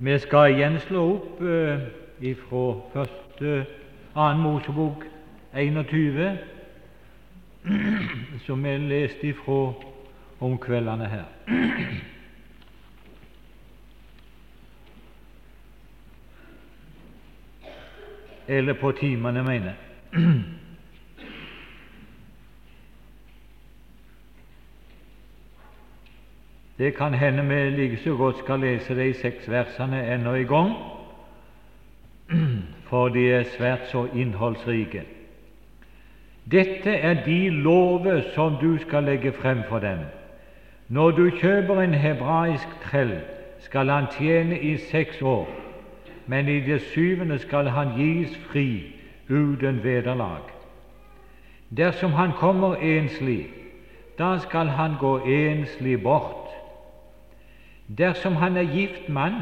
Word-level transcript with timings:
Vi 0.00 0.18
skal 0.18 0.52
igjen 0.54 0.76
slå 0.80 1.00
opp 1.16 1.40
eh, 1.42 1.80
ifra 2.30 2.74
første 2.92 3.66
annen 4.14 4.42
Mosebok 4.44 5.02
21, 5.54 6.38
som 8.46 8.62
vi 8.62 8.76
leste 8.78 9.26
ifra 9.32 9.72
om 10.40 10.58
kveldene 10.58 11.08
her. 11.10 11.24
Eller 18.58 18.74
på 18.78 18.92
timene, 18.92 19.42
mener 19.42 19.72
jeg. 19.72 19.76
Det 26.78 26.94
kan 26.94 27.14
hende 27.14 27.44
vi 27.44 27.70
like 27.70 27.96
så 27.96 28.16
godt 28.16 28.38
skal 28.38 28.60
lese 28.60 28.94
de 28.96 29.14
seks 29.14 29.50
versene 29.50 30.14
ennå 30.14 30.34
i 30.34 30.44
gang, 30.44 30.74
for 32.88 33.08
de 33.08 33.30
er 33.32 33.42
svært 33.42 33.88
så 33.90 34.06
innholdsrike. 34.14 35.02
Dette 36.50 36.90
er 36.90 37.24
de 37.24 37.50
lover 37.50 38.20
som 38.34 38.56
du 38.60 38.78
skal 38.78 39.04
legge 39.04 39.32
frem 39.32 39.58
for 39.68 39.78
dem. 39.78 39.98
Når 40.88 41.10
du 41.10 41.30
kjøper 41.30 41.80
en 41.80 41.94
hebraisk 41.94 42.68
trell, 42.84 43.18
skal 43.58 43.88
han 43.88 44.06
tjene 44.18 44.60
i 44.60 44.76
seks 44.76 45.22
år, 45.22 45.48
men 46.26 46.48
i 46.48 46.60
det 46.60 46.80
syvende 46.80 47.38
skal 47.38 47.68
han 47.68 47.88
gis 47.96 48.38
fri 48.50 48.94
uten 49.28 49.84
vederlag. 49.84 50.46
Dersom 51.76 52.12
han 52.12 52.32
kommer 52.32 52.76
enslig, 52.76 53.46
da 54.18 54.38
skal 54.38 54.66
han 54.66 54.94
gå 55.00 55.18
enslig 55.18 56.02
bort. 56.02 56.47
Dersom 57.88 58.36
han 58.36 58.56
er 58.56 58.68
gift 58.68 59.08
mann, 59.08 59.40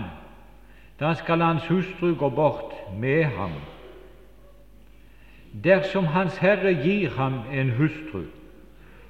da 1.00 1.14
skal 1.14 1.42
hans 1.42 1.66
hustru 1.66 2.14
gå 2.14 2.28
bort 2.28 2.74
med 2.98 3.24
ham. 3.24 3.52
Dersom 5.64 6.04
Hans 6.04 6.36
Herre 6.38 6.74
gir 6.74 7.10
ham 7.16 7.40
en 7.52 7.70
hustru, 7.70 8.22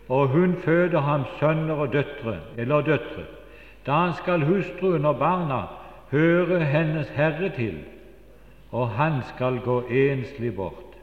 og 0.09 0.28
hun 0.28 0.56
føder 0.56 1.01
ham 1.01 1.25
sønner 1.41 1.75
og 1.75 1.93
døtre, 1.93 2.39
eller 2.56 2.81
døtre, 2.81 3.25
da 3.87 4.12
skal 4.12 4.45
hustruen 4.45 5.05
og 5.05 5.19
barna 5.19 5.62
høre 6.11 6.61
hennes 6.65 7.09
Herre 7.09 7.50
til, 7.56 7.78
og 8.71 8.89
han 8.89 9.23
skal 9.34 9.59
gå 9.59 9.81
enslig 9.91 10.55
bort. 10.56 10.95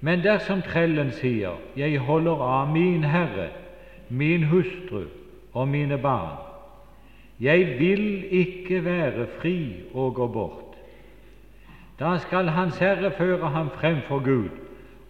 Men 0.00 0.22
dersom 0.24 0.62
trellen 0.62 1.12
sier, 1.12 1.52
Jeg 1.76 1.98
holder 1.98 2.40
av 2.42 2.72
min 2.72 3.04
Herre, 3.04 3.48
min 4.08 4.44
hustru 4.44 5.04
og 5.52 5.68
mine 5.68 5.98
barn, 5.98 6.51
jeg 7.42 7.78
vil 7.78 8.24
ikke 8.30 8.84
være 8.84 9.26
fri 9.40 9.74
og 9.94 10.14
gå 10.14 10.26
bort. 10.26 10.76
Da 11.98 12.18
skal 12.18 12.48
Hans 12.48 12.78
Herre 12.78 13.10
føre 13.10 13.48
ham 13.50 13.70
frem 13.70 13.96
for 14.08 14.24
Gud 14.24 14.48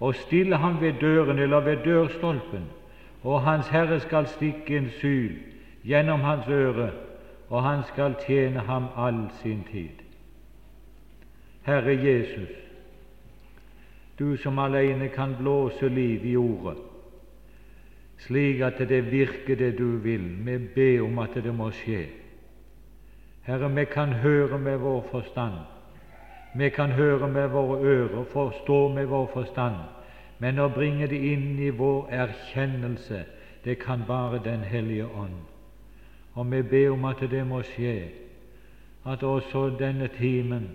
og 0.00 0.14
stille 0.14 0.56
ham 0.56 0.80
ved 0.80 0.92
døren 1.00 1.38
eller 1.38 1.60
ved 1.60 1.76
dørstolpen, 1.84 2.64
og 3.22 3.42
Hans 3.42 3.68
Herre 3.68 4.00
skal 4.00 4.26
stikke 4.26 4.76
en 4.76 4.90
syl 4.90 5.36
gjennom 5.84 6.20
hans 6.20 6.48
øre, 6.48 6.90
og 7.48 7.62
han 7.62 7.82
skal 7.84 8.14
tjene 8.26 8.60
ham 8.60 8.86
all 8.96 9.30
sin 9.42 9.64
tid. 9.72 10.02
Herre 11.62 12.04
Jesus, 12.04 12.48
du 14.18 14.36
som 14.36 14.58
alene 14.58 15.08
kan 15.08 15.36
blåse 15.38 15.88
liv 15.88 16.24
i 16.26 16.36
ordet, 16.36 16.78
slik 18.18 18.60
at 18.60 18.78
det 18.78 19.12
virker 19.12 19.56
det 19.56 19.78
du 19.78 19.96
vil. 19.96 20.46
Vi 20.46 20.58
ber 20.58 21.04
om 21.04 21.18
at 21.18 21.34
det 21.34 21.54
må 21.54 21.70
skje. 21.70 22.21
Herre, 23.42 23.74
vi 23.74 23.84
kan 23.84 24.12
høre 24.12 24.58
med 24.58 24.78
vår 24.78 25.06
forstand, 25.10 25.54
vi 26.54 26.68
kan 26.70 26.90
høre 26.90 27.28
med 27.28 27.48
våre 27.48 27.80
ører, 27.82 28.24
forstå 28.24 28.88
med 28.88 29.06
vår 29.06 29.30
forstand, 29.32 29.76
men 30.38 30.58
å 30.58 30.68
bringe 30.70 31.08
det 31.10 31.18
inn 31.18 31.58
i 31.58 31.70
vår 31.70 32.06
erkjennelse, 32.10 33.24
det 33.64 33.78
kan 33.78 34.04
bare 34.06 34.38
Den 34.44 34.60
hellige 34.60 35.06
ånd. 35.06 35.42
Og 36.34 36.52
vi 36.52 36.62
ber 36.62 36.90
om 36.90 37.04
at 37.04 37.20
det 37.30 37.46
må 37.46 37.62
skje, 37.62 38.08
at 39.06 39.22
også 39.22 39.76
denne 39.78 40.08
timen 40.08 40.68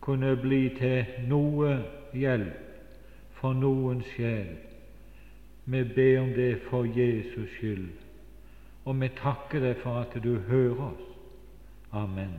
kunne 0.00 0.36
bli 0.36 0.68
til 0.78 1.04
noe 1.28 1.76
hjelp 2.12 2.56
for 3.38 3.52
noen 3.52 4.02
sjel. 4.14 4.56
Vi 5.64 5.84
ber 5.84 6.20
om 6.20 6.32
det 6.32 6.60
for 6.70 6.84
Jesus 6.84 7.50
skyld, 7.58 7.88
og 8.84 9.00
vi 9.00 9.08
takker 9.22 9.60
deg 9.60 9.76
for 9.84 10.00
at 10.00 10.22
du 10.22 10.38
hører 10.48 10.86
oss. 10.88 11.11
Amen. 11.92 12.30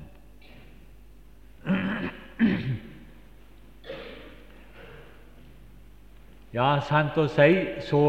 Ja, 6.53 6.79
sant 6.85 7.17
å 7.21 7.27
si, 7.29 7.53
så 7.85 8.01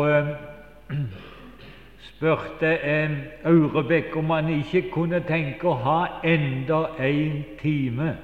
spurte 2.06 2.71
uh, 2.81 3.15
Aurebekk 3.50 4.16
om 4.16 4.32
han 4.32 4.49
ikke 4.56 4.87
kunne 4.94 5.21
tenke 5.28 5.69
å 5.69 5.77
ha 5.84 5.99
enda 6.25 6.81
en 6.97 7.38
time. 7.61 8.16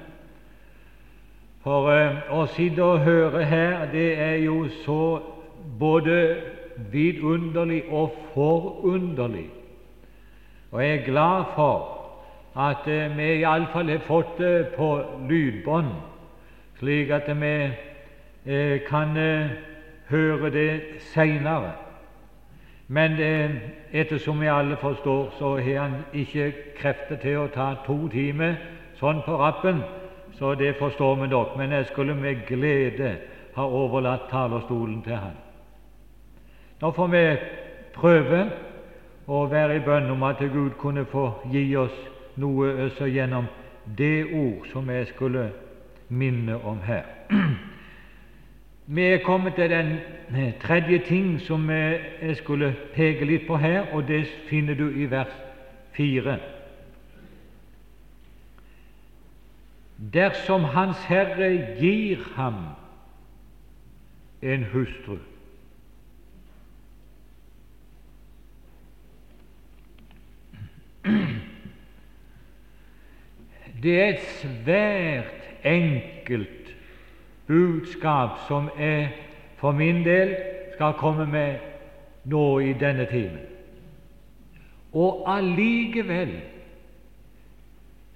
For 1.61 1.93
uh, 1.93 2.25
å 2.41 2.49
sitte 2.57 2.85
og 2.85 3.05
høre 3.05 3.45
her, 3.53 3.87
det 3.93 4.11
er 4.17 4.37
jo 4.47 4.65
så 4.81 5.01
både 5.81 6.19
vidunderlig 6.93 7.85
og 7.93 8.17
forunderlig. 8.33 9.51
Og 10.73 10.85
jeg 10.85 10.99
er 11.03 11.09
glad 11.13 11.51
for 11.53 12.00
at 12.57 12.87
vi 13.17 13.29
iallfall 13.41 13.91
har 13.91 14.03
fått 14.07 14.39
det 14.39 14.73
på 14.77 14.89
lydbånd, 15.29 15.93
slik 16.79 17.11
at 17.11 17.29
vi 17.29 17.55
uh, 18.47 18.79
kan 18.89 19.15
høre 20.11 20.51
det 20.51 20.81
seinere. 21.13 21.73
Men 22.89 23.13
ettersom 23.93 24.41
vi 24.41 24.47
alle 24.51 24.77
forstår, 24.77 25.31
så 25.39 25.57
har 25.59 25.81
han 25.81 25.93
ikke 26.13 26.53
krefter 26.79 27.17
til 27.23 27.37
å 27.39 27.51
ta 27.55 27.75
to 27.87 28.09
timer 28.11 28.57
sånn 28.99 29.23
på 29.23 29.37
rappen, 29.39 29.85
så 30.35 30.57
det 30.59 30.75
forstår 30.79 31.21
vi 31.21 31.29
nok. 31.31 31.55
Men 31.57 31.73
jeg 31.73 31.87
skulle 31.87 32.17
med 32.19 32.43
glede 32.49 33.13
ha 33.55 33.67
overlatt 33.67 34.27
talerstolen 34.31 35.03
til 35.07 35.17
han. 35.17 35.39
Nå 36.81 36.91
får 36.97 37.13
vi 37.13 37.25
prøve 37.95 38.41
å 39.31 39.45
være 39.47 39.77
i 39.77 39.85
bønn 39.85 40.11
om 40.11 40.23
at 40.27 40.43
Gud 40.53 40.75
kunne 40.81 41.05
få 41.07 41.29
gi 41.53 41.69
oss 41.77 41.97
noe 42.41 42.73
også 42.87 43.09
gjennom 43.13 43.49
det 43.99 44.25
ord 44.33 44.67
som 44.73 44.91
jeg 44.91 45.07
skulle 45.15 45.51
minne 46.09 46.57
om 46.65 46.81
her. 46.87 47.05
Vi 48.87 49.03
er 49.03 49.23
kommet 49.25 49.55
til 49.55 49.71
den 49.71 49.99
tredje 50.61 50.99
ting 50.99 51.41
som 51.41 51.71
jeg 51.71 52.37
skulle 52.37 52.75
peke 52.95 53.25
litt 53.25 53.47
på 53.47 53.57
her, 53.57 53.93
og 53.95 54.09
det 54.09 54.25
finner 54.49 54.75
du 54.75 54.89
i 54.91 55.07
vers 55.11 55.37
fire. 55.95 56.39
Dersom 60.15 60.65
Hans 60.65 61.05
Herre 61.05 61.77
gir 61.79 62.19
ham 62.35 62.55
en 64.43 64.65
hustru 64.73 65.19
Det 73.83 74.01
er 74.01 74.09
et 74.09 74.21
svært 74.41 75.65
enkelt 75.65 76.77
budskap 77.47 78.39
som 78.49 78.71
jeg 78.79 79.09
for 79.57 79.73
min 79.73 80.05
del 80.05 80.37
skal 80.75 80.93
komme 80.93 81.27
med 81.27 81.59
nå 82.25 82.59
i 82.59 82.73
denne 82.73 83.07
timen. 83.11 83.47
Og 84.93 85.25
allikevel 85.37 86.41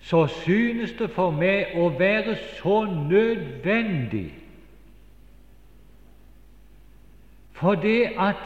så 0.01 0.27
synes 0.27 0.93
det 0.99 1.11
for 1.11 1.33
meg 1.33 1.77
å 1.81 1.89
være 1.99 2.37
så 2.59 2.83
nødvendig 2.85 4.27
for 7.55 7.79
det 7.81 8.11
at 8.19 8.41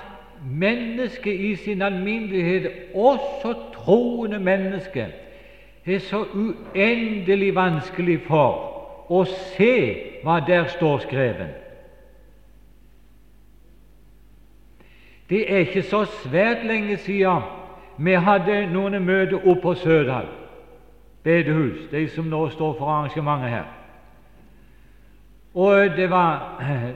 mennesket 0.44 1.40
i 1.40 1.56
sin 1.56 1.82
alminnelighet, 1.82 2.68
også 2.94 3.54
troende 3.74 4.38
mennesker, 4.38 5.08
er 5.94 6.04
så 6.04 6.24
uendelig 6.34 7.54
vanskelig 7.54 8.20
for 8.26 9.08
å 9.08 9.24
se 9.24 9.74
hva 10.24 10.40
der 10.46 10.68
står 10.74 10.98
skrevet. 11.06 11.54
Det 15.28 15.44
er 15.52 15.58
ikke 15.66 15.82
så 15.82 16.04
svært 16.04 16.64
lenge 16.64 16.96
siden 16.96 17.44
vi 17.98 18.14
hadde 18.14 18.66
noen 18.72 18.96
møter 19.04 19.40
oppe 19.42 19.60
på 19.62 19.74
Sødal 19.74 20.28
bedehus, 21.24 21.90
de 21.90 22.06
som 22.08 22.28
nå 22.30 22.48
står 22.48 22.76
for 22.78 22.88
arrangementet 22.88 23.50
her. 23.50 23.66
Og 25.54 25.96
det 25.96 26.10
var 26.10 26.62
eh, 26.62 26.94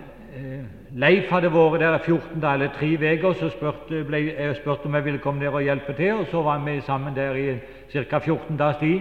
Leif 0.92 1.30
hadde 1.32 1.50
vært 1.52 1.80
der 1.80 1.98
14 1.98 2.40
dager 2.40 2.54
eller 2.54 2.72
tre 2.76 2.90
uker, 2.96 3.32
så 3.32 3.48
spurte, 3.52 4.04
ble, 4.04 4.20
jeg 4.32 4.56
spurte 4.56 4.88
om 4.88 4.94
jeg 4.94 5.04
ville 5.04 5.20
komme 5.24 5.40
der 5.40 5.54
og 5.56 5.64
hjelpe 5.64 5.92
til. 5.96 6.12
og 6.20 6.26
Så 6.30 6.42
var 6.42 6.64
vi 6.64 6.80
sammen 6.80 7.16
der 7.16 7.34
i 7.34 7.58
ca. 7.92 8.18
14 8.18 8.56
dagers 8.56 8.80
tid. 8.80 9.00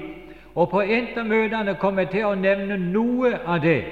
Og 0.55 0.69
på 0.69 0.81
et 0.81 1.17
av 1.17 1.25
møtene 1.25 1.75
kom 1.79 1.99
jeg 1.99 2.09
til 2.11 2.27
å 2.27 2.35
nevne 2.35 2.77
noe 2.77 3.37
av 3.47 3.61
det 3.63 3.83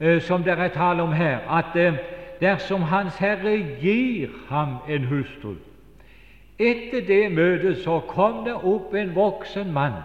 eh, 0.00 0.20
som 0.24 0.44
det 0.44 0.56
er 0.56 0.72
tale 0.72 1.04
om 1.04 1.12
her, 1.12 1.44
at 1.48 1.76
eh, 1.76 1.98
dersom 2.40 2.82
Hans 2.82 3.16
Herre 3.20 3.56
gir 3.80 4.32
ham 4.48 4.78
en 4.88 5.08
hustru 5.10 5.56
Etter 6.58 7.02
det 7.04 7.32
møtet 7.36 7.82
så 7.84 7.98
kom 8.08 8.44
det 8.46 8.54
opp 8.54 8.94
en 8.96 9.12
voksen 9.14 9.72
mann 9.72 9.98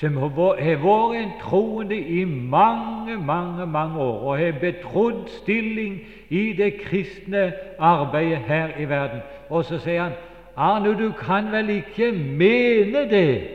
som 0.00 0.16
har 0.18 0.32
vært 0.34 1.14
en 1.14 1.30
troende 1.38 1.94
i 1.94 2.24
mange, 2.24 3.16
mange 3.16 3.66
mange 3.66 4.00
år 4.00 4.24
og 4.24 4.38
har 4.38 4.58
betrodd 4.58 5.28
stilling 5.28 6.00
i 6.28 6.52
det 6.58 6.80
kristne 6.80 7.52
arbeidet 7.78 8.38
her 8.38 8.74
i 8.78 8.88
verden. 8.88 9.20
Og 9.50 9.64
så 9.64 9.78
sier 9.78 10.02
han 10.02 10.18
Arne, 10.56 10.98
du 10.98 11.12
kan 11.12 11.52
vel 11.52 11.70
ikke 11.70 12.12
mene 12.12 13.08
det, 13.10 13.48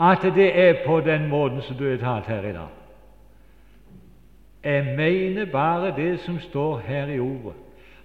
at 0.00 0.22
det 0.22 0.48
er 0.68 0.74
på 0.86 1.00
den 1.00 1.28
måten 1.28 1.62
som 1.62 1.76
du 1.76 1.90
har 1.90 1.96
talt 1.96 2.26
her 2.26 2.48
i 2.48 2.52
dag? 2.52 2.72
Jeg 4.64 4.84
mener 4.96 5.44
bare 5.44 5.96
det 5.96 6.20
som 6.20 6.40
står 6.40 6.78
her 6.78 7.06
i 7.06 7.18
ordet. 7.20 7.52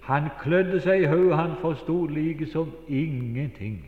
Han 0.00 0.28
klødde 0.42 0.80
seg 0.80 1.02
i 1.02 1.06
hodet, 1.06 1.36
han 1.36 1.56
forsto 1.60 2.06
like 2.06 2.46
som 2.46 2.72
ingenting. 2.88 3.84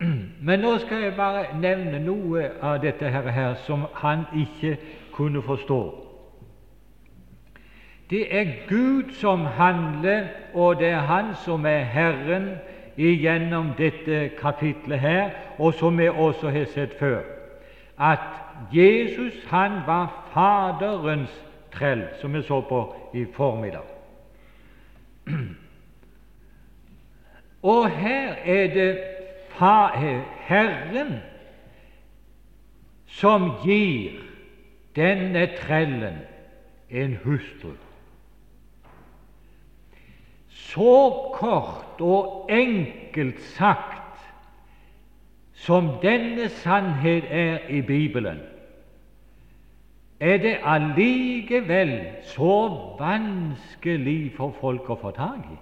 Men 0.46 0.60
nå 0.60 0.78
skal 0.78 1.02
jeg 1.02 1.14
bare 1.16 1.44
nevne 1.60 2.00
noe 2.04 2.48
av 2.60 2.80
dette 2.82 3.08
her, 3.08 3.28
her 3.30 3.54
som 3.66 3.86
han 3.94 4.24
ikke 4.36 4.76
kunne 5.12 5.42
forstå. 5.42 5.80
Det 8.10 8.26
er 8.40 8.44
Gud 8.68 9.14
som 9.16 9.46
handler, 9.46 10.26
og 10.54 10.78
det 10.78 10.88
er 10.88 10.98
Han 10.98 11.34
som 11.44 11.66
er 11.66 11.78
Herren 11.78 12.48
igjennom 12.96 13.72
dette 13.78 14.28
kapitlet 14.38 15.00
her, 15.00 15.30
og 15.58 15.74
som 15.74 15.98
vi 15.98 16.08
også 16.08 16.50
har 16.50 16.64
sett 16.64 16.98
før, 16.98 17.20
at 17.98 18.18
Jesus 18.72 19.44
han 19.48 19.70
var 19.86 20.28
Faderens 20.34 21.44
trell, 21.72 22.04
som 22.20 22.34
vi 22.34 22.42
så 22.42 22.60
på 22.60 22.94
i 23.14 23.24
formiddag. 23.32 23.86
Og 27.62 27.90
her 27.90 28.34
er 28.44 28.66
det 28.74 28.98
Herren 30.48 31.20
som 33.06 33.50
gir 33.64 34.18
denne 34.96 35.46
trellen 35.60 36.18
en 36.90 37.16
hustru. 37.24 37.76
Så 40.48 41.30
kort 41.34 41.91
og 42.02 42.50
enkelt 42.50 43.40
sagt 43.54 43.98
som 45.54 45.88
denne 46.02 46.48
sannhet 46.48 47.24
er 47.30 47.68
i 47.70 47.80
Bibelen, 47.80 48.40
er 50.20 50.36
det 50.36 50.56
allikevel 50.64 52.00
så 52.22 52.56
vanskelig 52.98 54.32
for 54.36 54.54
folk 54.60 54.90
å 54.90 54.98
få 54.98 55.10
tak 55.16 55.46
i. 55.50 55.58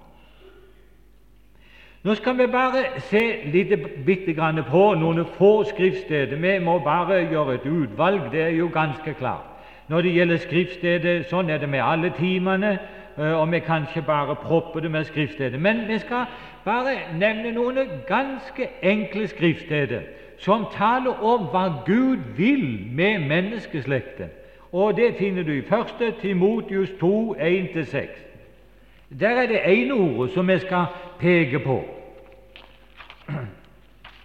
Nå 2.02 2.14
skal 2.16 2.38
vi 2.38 2.46
bare 2.48 2.84
se 3.10 3.20
litt 3.52 3.72
bitte 4.06 4.32
grann 4.32 4.60
på 4.64 4.84
noen 4.96 5.24
få 5.36 5.64
skriftsteder. 5.68 6.36
Vi 6.36 6.58
må 6.64 6.78
bare 6.84 7.26
gjøre 7.28 7.58
et 7.58 7.66
utvalg, 7.68 8.30
det 8.32 8.42
er 8.42 8.56
jo 8.56 8.70
ganske 8.72 9.14
klart. 9.14 9.44
Når 9.88 10.02
det 10.02 10.14
gjelder 10.14 10.40
skriftstedet, 10.40 11.16
sånn 11.28 11.50
er 11.50 11.58
det 11.60 11.68
med 11.68 11.84
alle 11.84 12.12
timene, 12.16 12.78
og 13.16 13.52
vi 13.52 13.58
kan 13.58 13.82
ikke 13.82 14.06
bare 14.06 14.36
proppe 14.36 14.80
det 14.80 14.90
med 14.90 15.04
skriftsteder. 15.04 15.58
Men 15.58 15.88
vi 15.88 15.98
skal 15.98 16.24
bare 16.64 16.96
nevne 17.18 17.52
noen 17.52 17.78
ganske 18.06 18.68
enkle 18.82 19.28
skriftsteder 19.28 20.00
som 20.38 20.66
taler 20.72 21.24
om 21.24 21.48
hva 21.52 21.66
Gud 21.86 22.16
vil 22.36 22.86
med 22.92 23.18
menneskeslekten. 23.28 24.30
Og 24.72 24.96
det 24.96 25.14
finner 25.18 25.42
du 25.42 25.52
i 25.52 25.58
1. 25.58 26.14
Timotius 26.20 26.90
2, 27.00 27.36
1-6. 27.40 28.06
Der 29.20 29.28
er 29.28 29.46
det 29.46 29.60
ene 29.66 29.94
ordet 29.94 30.34
som 30.34 30.48
vi 30.48 30.58
skal 30.58 30.84
peke 31.18 31.58
på. 31.58 31.84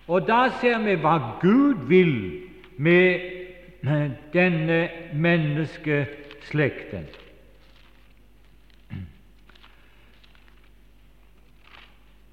Og 0.08 0.28
da 0.28 0.48
ser 0.62 0.80
vi 0.86 0.96
hva 1.02 1.18
Gud 1.42 1.88
vil 1.90 2.42
med 2.78 3.20
denne 4.34 4.90
menneskeslekten. 5.14 7.08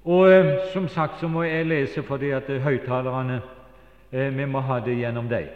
Og 0.05 0.31
eh, 0.31 0.45
Som 0.73 0.87
sagt 0.87 1.19
så 1.19 1.27
må 1.27 1.43
jeg 1.43 1.65
lese 1.65 2.03
fordi 2.03 2.29
at 2.29 2.49
høyttalerne 2.61 3.41
eh, 4.11 4.37
Vi 4.37 4.45
må 4.45 4.59
ha 4.59 4.79
det 4.79 4.97
gjennom 4.97 5.29
deg. 5.29 5.47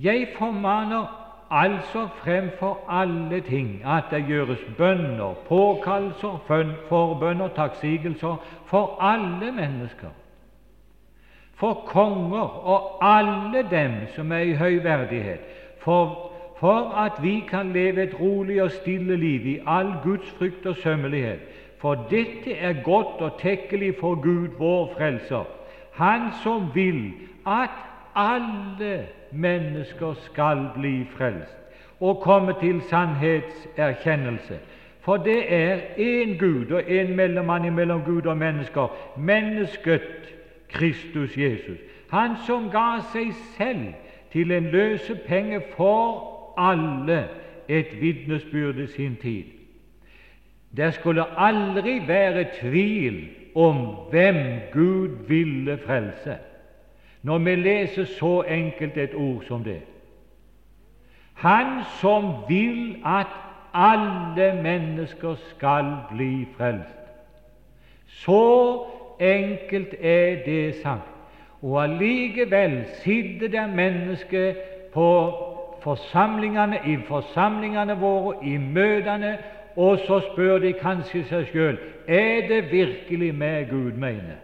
Jeg 0.00 0.28
formaner 0.38 1.20
altså 1.50 2.08
fremfor 2.22 2.78
alle 2.88 3.40
ting 3.40 3.82
at 3.84 4.04
det 4.10 4.24
gjøres 4.28 4.58
bønner, 4.78 5.34
påkallelser, 5.48 6.38
forbønner, 6.88 7.48
takksigelser 7.48 8.36
for 8.66 8.96
alle 9.02 9.52
mennesker, 9.52 10.08
for 11.54 11.74
konger 11.86 12.66
og 12.66 12.98
alle 13.04 13.66
dem 13.70 13.92
som 14.14 14.32
er 14.32 14.38
i 14.38 14.54
høy 14.54 14.82
verdighet, 14.82 15.40
for, 15.78 16.32
for 16.58 16.94
at 16.96 17.22
vi 17.22 17.42
kan 17.48 17.72
leve 17.72 18.02
et 18.02 18.20
rolig 18.20 18.62
og 18.62 18.70
stille 18.70 19.16
liv 19.16 19.46
i 19.46 19.58
all 19.66 19.92
Guds 20.04 20.30
frykt 20.38 20.66
og 20.66 20.76
sømmelighet. 20.76 21.40
For 21.80 21.94
dette 22.10 22.52
er 22.52 22.82
godt 22.84 23.22
og 23.24 23.38
tekkelig 23.40 23.94
for 24.00 24.14
Gud, 24.14 24.48
vår 24.58 24.94
Frelser, 24.96 25.44
Han 25.92 26.20
som 26.42 26.70
vil 26.74 27.12
at 27.46 27.70
alle 28.14 29.06
mennesker 29.32 30.14
skal 30.14 30.66
bli 30.74 31.04
frelst 31.16 31.56
og 32.00 32.20
komme 32.20 32.54
til 32.60 32.82
sannhetserkjennelse. 32.82 34.58
For 35.00 35.16
det 35.16 35.54
er 35.54 35.78
én 35.96 36.38
Gud 36.38 36.70
og 36.70 36.80
én 36.80 37.14
mellommann 37.14 37.74
mellom 37.74 38.02
Gud 38.04 38.26
og 38.26 38.36
mennesker, 38.36 38.96
mennesket 39.16 40.36
Kristus 40.68 41.36
Jesus. 41.36 41.78
Han 42.10 42.30
som 42.46 42.70
ga 42.70 43.00
seg 43.12 43.32
selv 43.56 43.94
til 44.32 44.52
en 44.52 44.64
løsepenge 44.64 45.62
for 45.76 46.26
alle, 46.58 47.28
et 47.68 48.00
vitnesbyrd 48.00 48.76
i 48.76 48.86
sin 48.86 49.16
tid. 49.22 49.59
Det 50.76 50.94
skulle 50.94 51.24
aldri 51.36 52.02
være 52.06 52.46
tvil 52.60 53.28
om 53.54 53.76
hvem 54.10 54.36
Gud 54.72 55.26
ville 55.28 55.78
frelse 55.78 56.36
når 57.22 57.38
vi 57.38 57.54
leser 57.54 58.04
så 58.04 58.42
enkelt 58.42 58.96
et 58.96 59.14
ord 59.14 59.42
som 59.48 59.64
det. 59.64 59.80
Han 61.34 61.66
som 62.00 62.32
vil 62.48 62.96
at 63.06 63.26
alle 63.74 64.62
mennesker 64.62 65.34
skal 65.34 65.96
bli 66.10 66.46
frelst. 66.56 66.96
Så 68.06 68.86
enkelt 69.20 69.94
er 70.00 70.44
det 70.44 70.74
sagt. 70.82 71.10
Og 71.62 71.82
allikevel 71.82 72.84
sitter 73.02 73.48
det 73.48 73.76
mennesker 73.76 74.54
på 74.94 75.10
forsamlingene, 75.82 76.78
i 76.86 76.96
forsamlingene 77.08 77.96
våre, 77.98 78.34
i 78.44 78.56
møtene, 78.56 79.38
og 79.80 79.98
så 80.06 80.18
spør 80.20 80.58
de 80.58 80.72
kanskje 80.76 81.22
seg 81.24 81.46
sjøl 81.48 81.76
er 82.04 82.48
det 82.48 82.64
virkelig 82.68 83.30
meg 83.34 83.70
Gud 83.70 83.92
mener. 83.96 84.36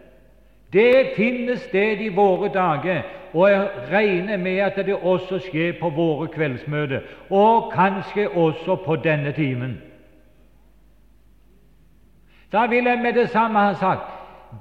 Det 0.73 1.13
finnes 1.15 1.61
sted 1.69 2.01
i 2.01 2.07
våre 2.15 2.49
dager, 2.53 3.03
og 3.33 3.51
jeg 3.51 3.67
regner 3.91 4.37
med 4.37 4.57
at 4.65 4.79
det 4.85 4.95
også 4.95 5.39
skjer 5.45 5.75
på 5.79 5.91
våre 5.93 6.27
kveldsmøter, 6.33 7.05
og 7.29 7.69
kanskje 7.75 8.29
også 8.29 8.79
på 8.85 8.95
denne 8.95 9.31
timen. 9.31 9.77
Da 12.51 12.65
vil 12.65 12.89
jeg 12.89 12.99
med 13.03 13.13
det 13.13 13.29
samme 13.29 13.59
ha 13.59 13.73
sagt 13.73 14.09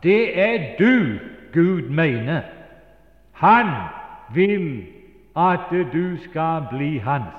det 0.02 0.40
er 0.40 0.76
du 0.78 1.18
Gud 1.54 1.88
mener. 1.88 2.42
Han 3.33 3.73
vil 4.35 4.85
at 5.37 5.73
du 5.92 6.16
skal 6.16 6.68
bli 6.71 6.99
hans. 6.99 7.35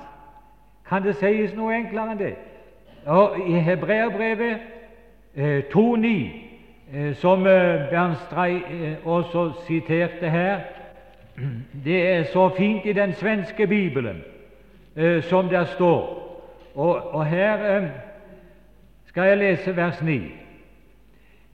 Kan 0.88 1.02
det 1.02 1.16
sies 1.20 1.54
noe 1.54 1.76
enklere 1.76 2.16
enn 2.16 2.18
det? 2.18 2.36
Og 3.08 3.40
I 3.48 3.60
Hebreabrevet 3.64 4.58
eh, 5.36 5.62
2.9 5.74 6.48
Eh, 6.94 7.14
som 7.14 7.46
eh, 7.46 7.90
Bernstrei 7.90 8.56
eh, 8.56 9.06
også 9.06 9.52
siterte 9.66 10.30
her. 10.30 10.60
Det 11.84 12.08
er 12.08 12.24
så 12.24 12.48
fint 12.56 12.86
i 12.86 12.92
den 12.92 13.12
svenske 13.12 13.66
bibelen 13.66 14.22
som 15.22 15.48
der 15.48 15.64
står. 15.64 16.00
Og, 16.74 17.14
og 17.14 17.26
her 17.26 17.88
skal 19.06 19.22
jeg 19.22 19.38
lese 19.38 19.76
vers 19.76 20.02
9. 20.02 20.22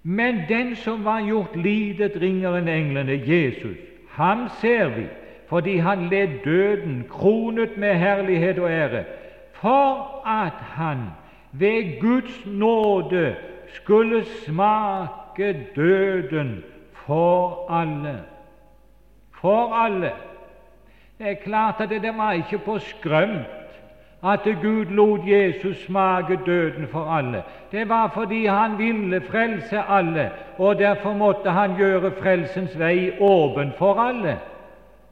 Men 0.02 0.40
den 0.48 0.76
som 0.76 1.04
var 1.04 1.20
gjort 1.20 1.56
lidet 1.56 2.16
ringere 2.20 2.62
enn 2.62 2.68
englene, 2.68 3.18
Jesus, 3.20 3.76
ham 4.16 4.48
ser 4.62 4.88
vi 4.88 5.04
fordi 5.48 5.76
han 5.76 6.08
led 6.08 6.40
døden, 6.44 7.04
kronet 7.10 7.76
med 7.76 7.94
herlighet 7.94 8.58
og 8.58 8.70
ære, 8.70 9.04
for 9.52 10.22
at 10.26 10.56
han 10.56 10.98
ved 11.58 12.00
Guds 12.00 12.46
nåde 12.46 13.36
skulle 13.74 14.24
smake 14.24 15.66
døden 15.76 16.64
for 16.92 17.70
alle. 17.70 18.20
For 19.40 19.74
alle. 19.74 20.12
Det 21.18 21.30
er 21.30 21.34
klart 21.34 21.74
at 21.78 21.90
det 21.90 22.14
var 22.16 22.32
ikke 22.32 22.58
på 22.58 22.78
skrømt 22.78 23.46
at 24.24 24.40
Gud 24.62 24.84
lot 24.84 25.20
Jesus 25.28 25.84
smake 25.84 26.38
døden 26.46 26.88
for 26.88 27.04
alle. 27.04 27.42
Det 27.72 27.88
var 27.88 28.10
fordi 28.14 28.46
han 28.46 28.78
ville 28.78 29.20
frelse 29.20 29.78
alle, 29.88 30.30
og 30.58 30.78
derfor 30.78 31.12
måtte 31.12 31.50
han 31.50 31.76
gjøre 31.76 32.12
frelsens 32.22 32.78
vei 32.78 33.10
åpen 33.20 33.72
for 33.78 34.00
alle. 34.00 34.38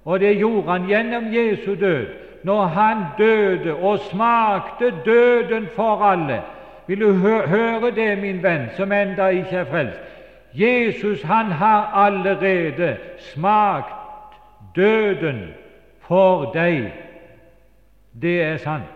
Og 0.05 0.21
det 0.21 0.37
gjorde 0.37 0.71
han 0.71 0.87
gjennom 0.87 1.25
Jesu 1.35 1.75
død, 1.75 2.07
når 2.45 2.63
han 2.63 2.97
døde 3.19 3.75
og 3.75 3.99
smakte 3.99 4.95
døden 5.05 5.69
for 5.77 6.05
alle. 6.05 6.43
Vil 6.87 7.01
du 7.01 7.13
høre 7.47 7.91
det, 7.91 8.19
min 8.19 8.43
venn, 8.43 8.69
som 8.77 8.93
enda 8.93 9.29
ikke 9.29 9.57
er 9.57 9.65
frelst? 9.65 9.99
Jesus 10.55 11.23
han 11.23 11.47
har 11.47 11.87
allerede 11.95 12.97
smakt 13.19 13.95
døden 14.77 15.49
for 16.01 16.53
deg. 16.53 16.93
Det 18.23 18.43
er 18.43 18.57
sant. 18.57 18.91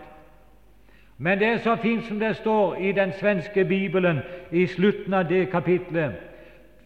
Men 1.18 1.38
det 1.38 1.48
er 1.48 1.58
så 1.58 1.76
fint 1.76 2.04
som 2.04 2.20
det 2.20 2.36
står 2.36 2.74
i 2.74 2.92
den 2.92 3.12
svenske 3.12 3.64
bibelen 3.64 4.18
i 4.50 4.66
slutten 4.66 5.14
av 5.14 5.24
det 5.28 5.50
kapitlet 5.50 6.12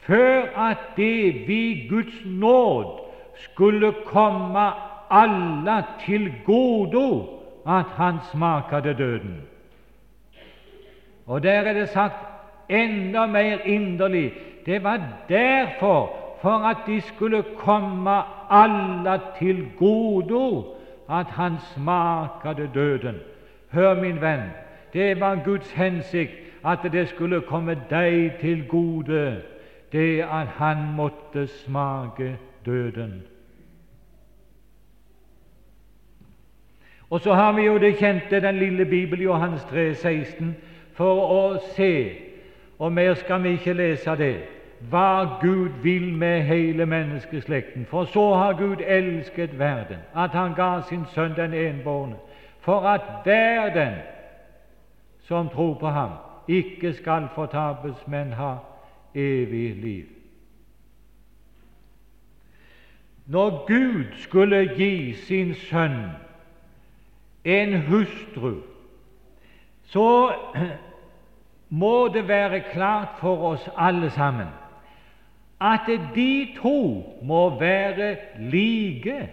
før 0.00 0.42
at 0.56 0.78
det 0.96 1.48
vi 1.48 1.86
Guds 1.90 2.24
nåd 2.24 3.00
skulle 3.34 3.92
komme 4.06 4.70
alle 5.10 5.84
til 6.06 6.34
gode 6.44 7.26
at 7.68 7.84
han 7.84 8.14
smakade 8.32 8.94
døden. 8.94 9.40
Og 11.26 11.42
der 11.42 11.52
er 11.52 11.72
det 11.72 11.88
sagt 11.88 12.16
enda 12.68 13.26
mer 13.26 13.58
inderlig 13.64 14.32
det 14.66 14.84
var 14.84 15.00
derfor, 15.28 16.16
for 16.42 16.50
at 16.50 16.76
de 16.86 17.00
skulle 17.00 17.44
komme 17.56 18.22
alle 18.50 19.20
til 19.38 19.66
gode, 19.78 20.64
at 21.10 21.26
han 21.26 21.52
smakade 21.74 22.70
døden. 22.74 23.16
Hør, 23.72 24.00
min 24.00 24.20
venn, 24.20 24.40
det 24.92 25.20
var 25.20 25.44
Guds 25.44 25.72
hensikt 25.72 26.32
at 26.64 26.78
det 26.92 27.08
skulle 27.08 27.40
komme 27.40 27.76
deg 27.90 28.32
til 28.40 28.68
gode, 28.68 29.42
det 29.92 30.20
at 30.20 30.46
han 30.46 30.76
måtte 30.96 31.46
smake 31.46 32.36
døden. 32.66 33.22
Og 37.10 37.20
så 37.20 37.34
har 37.34 37.52
vi 37.52 37.62
jo 37.62 37.78
det 37.78 37.96
kjente, 37.96 38.40
den 38.40 38.58
lille 38.58 38.84
Bibel, 38.84 39.22
Johannes 39.22 39.64
3, 39.64 39.94
16, 39.94 40.56
for 40.94 41.20
å 41.26 41.58
se, 41.74 42.12
og 42.78 42.92
mer 42.92 43.14
skal 43.14 43.42
vi 43.42 43.56
ikke 43.58 43.74
lese 43.74 44.14
det, 44.16 44.36
hva 44.90 45.40
Gud 45.40 45.82
vil 45.82 46.12
med 46.14 46.42
hele 46.42 46.86
menneskeslekten. 46.86 47.84
For 47.90 48.04
så 48.04 48.34
har 48.34 48.52
Gud 48.52 48.80
elsket 48.86 49.58
verden, 49.58 49.98
at 50.16 50.30
Han 50.30 50.54
ga 50.54 50.80
sin 50.88 51.04
Sønn 51.14 51.34
den 51.36 51.54
enbårne, 51.54 52.16
for 52.60 52.86
at 52.88 53.26
verden 53.26 53.98
som 55.26 55.48
tror 55.48 55.74
på 55.74 55.86
ham, 55.86 56.10
ikke 56.48 56.92
skal 56.92 57.28
fortapes, 57.34 58.06
men 58.06 58.32
ha 58.32 58.54
evig 59.14 59.76
liv. 59.76 60.06
Når 63.26 63.66
Gud 63.66 64.04
skulle 64.16 64.74
gi 64.76 65.12
sin 65.12 65.54
sønn 65.54 66.10
en 67.44 67.80
hustru, 67.82 68.54
så 69.84 70.32
må 71.82 72.08
det 72.08 72.28
være 72.28 72.62
klart 72.72 73.18
for 73.20 73.52
oss 73.52 73.68
alle 73.76 74.10
sammen 74.10 74.48
at 75.60 75.80
de 76.14 76.48
to 76.62 77.04
må 77.22 77.58
være 77.60 78.16
like. 78.38 79.28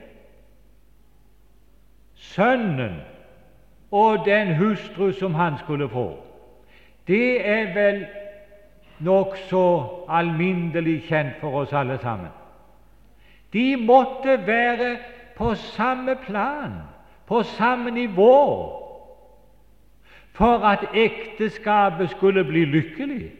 Sønnen 2.15 3.01
og 3.91 4.25
den 4.25 4.55
hustru 4.55 5.11
som 5.11 5.33
han 5.33 5.53
skulle 5.63 5.89
få. 5.89 6.23
Det 7.07 7.47
er 7.47 7.73
vel 7.73 8.05
nokså 8.99 9.85
alminnelig 10.09 11.03
kjent 11.07 11.39
for 11.39 11.61
oss 11.61 11.73
alle 11.73 11.99
sammen. 12.01 12.31
De 13.53 13.75
måtte 13.75 14.47
være 14.47 14.97
på 15.37 15.53
samme 15.55 16.15
plan, 16.15 16.73
på 17.27 17.43
samme 17.43 17.91
nivå, 17.91 18.73
for 20.33 20.57
at 20.65 20.85
ekteskapet 20.93 22.09
skulle 22.09 22.43
bli 22.43 22.65
lykkelig. 22.65 23.31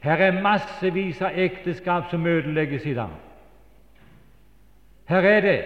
Her 0.00 0.16
er 0.16 0.42
massevis 0.42 1.22
av 1.22 1.30
ekteskap 1.34 2.10
som 2.10 2.26
ødelegges 2.26 2.86
i 2.86 2.94
dag. 2.94 3.08
Her 5.08 5.20
er 5.20 5.40
det. 5.40 5.64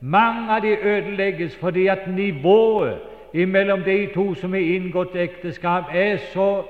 Mange 0.00 0.52
av 0.52 0.62
de 0.62 0.76
ødelegges 0.82 1.56
fordi 1.56 1.86
at 1.86 2.08
nivået 2.08 2.98
mellom 3.32 3.82
de 3.82 4.08
to 4.14 4.34
som 4.34 4.52
har 4.52 4.60
inngått 4.60 5.16
ekteskap, 5.16 5.84
er 5.92 6.16
så 6.16 6.62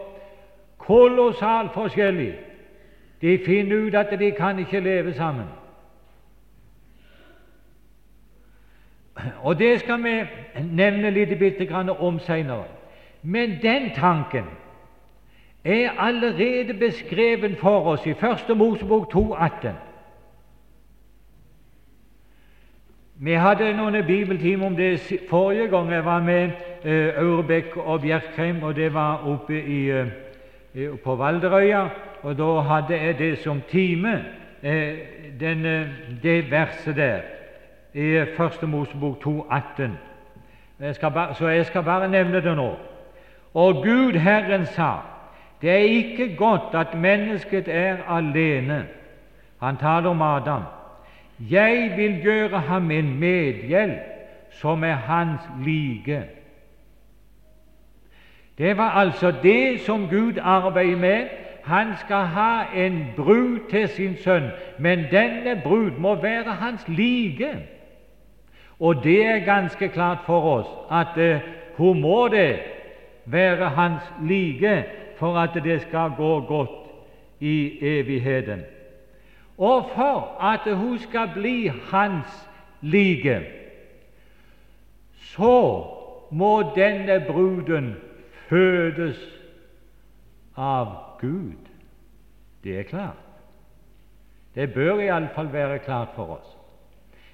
kolossalt 0.78 1.72
forskjellig. 1.74 2.34
De 3.20 3.38
finner 3.46 3.76
ut 3.76 3.94
at 3.94 4.18
de 4.18 4.30
kan 4.30 4.58
ikke 4.58 4.80
leve 4.80 5.14
sammen. 5.14 5.46
Og 9.42 9.58
Det 9.58 9.80
skal 9.80 10.02
vi 10.04 10.24
nevne 10.60 11.10
litt 11.10 11.70
om 11.98 12.18
senere. 12.18 12.64
Men 13.22 13.58
den 13.62 13.90
tanken 13.94 14.44
er 15.64 15.90
allerede 15.98 16.74
beskreven 16.74 17.56
for 17.56 17.86
oss 17.86 18.06
i 18.06 18.10
1. 18.10 18.56
Mosebok 18.56 19.14
2,18. 19.14 19.68
Vi 23.18 23.32
hadde 23.32 23.72
noen 23.72 24.04
bibeltimer 24.06 24.66
om 24.66 24.76
det 24.76 25.22
forrige 25.30 25.68
gang 25.68 25.92
jeg 25.92 26.04
var 26.04 26.20
med 26.20 26.50
Aurebekk 27.16 27.76
og 27.76 28.00
Bjerkreim, 28.00 28.62
og 28.62 28.76
det 28.76 28.94
var 28.94 29.24
oppe 29.24 29.62
i, 29.62 29.90
eh, 29.90 30.90
på 31.04 31.14
Valderøya. 31.16 31.88
Og 32.22 32.38
da 32.38 32.60
hadde 32.60 33.00
jeg 33.02 33.18
det 33.18 33.38
som 33.38 33.62
time, 33.68 34.24
eh, 34.62 34.94
den, 35.40 35.64
det 36.22 36.50
verset 36.50 36.96
der 36.96 37.35
i 37.96 38.24
Første 38.36 38.66
Mosebok 38.66 39.16
2,18. 39.26 39.82
Så 41.34 41.48
jeg 41.48 41.66
skal 41.66 41.82
bare 41.82 42.08
nevne 42.08 42.42
det 42.42 42.56
nå. 42.56 42.76
Og 43.54 43.74
Gud 43.74 44.12
Herren 44.12 44.66
sa 44.66 44.92
det 45.62 45.70
er 45.70 45.76
ikke 45.76 46.36
godt 46.36 46.74
at 46.74 46.98
mennesket 46.98 47.68
er 47.68 47.96
alene. 48.08 48.86
Han 49.62 49.76
taler 49.76 50.10
om 50.10 50.22
Adam. 50.22 50.62
Jeg 51.50 51.92
vil 51.96 52.22
gjøre 52.22 52.60
ham 52.60 52.90
en 52.90 53.18
medhjelp 53.18 53.98
som 54.50 54.84
er 54.84 54.94
hans 54.94 55.40
like. 55.64 56.24
Det 58.58 58.76
var 58.76 58.90
altså 58.90 59.32
det 59.42 59.80
som 59.80 60.08
Gud 60.08 60.32
arbeider 60.42 60.96
med. 60.96 61.28
Han 61.64 61.86
skal 62.00 62.24
ha 62.24 62.64
en 62.74 63.06
brud 63.16 63.58
til 63.70 63.88
sin 63.88 64.16
sønn, 64.16 64.50
men 64.78 64.98
denne 65.10 65.60
brud 65.64 65.90
må 65.90 66.14
være 66.14 66.52
hans 66.52 66.88
like. 66.88 67.75
Og 68.80 69.04
det 69.04 69.26
er 69.26 69.44
ganske 69.44 69.88
klart 69.88 70.18
for 70.26 70.40
oss 70.58 70.68
at 70.90 71.16
uh, 71.16 71.40
hun 71.76 72.00
må 72.00 72.28
det 72.28 72.58
være 73.24 73.68
hans 73.68 74.02
like 74.22 74.84
for 75.16 75.38
at 75.38 75.64
det 75.64 75.80
skal 75.80 76.10
gå 76.16 76.40
godt 76.40 76.70
i 77.40 77.78
evigheten. 77.80 78.62
Og 79.58 79.90
for 79.94 80.42
at 80.42 80.76
hun 80.76 80.98
skal 80.98 81.30
bli 81.34 81.66
hans 81.90 82.48
like, 82.80 83.40
så 85.16 85.84
må 86.30 86.62
denne 86.76 87.24
bruden 87.28 87.96
fødes 88.48 89.18
av 90.56 90.86
Gud. 91.20 91.56
Det 92.64 92.78
er 92.78 92.82
klart. 92.82 93.22
Det 94.54 94.72
bør 94.74 95.00
iallfall 95.00 95.52
være 95.52 95.78
klart 95.78 96.08
for 96.14 96.38
oss. 96.38 96.55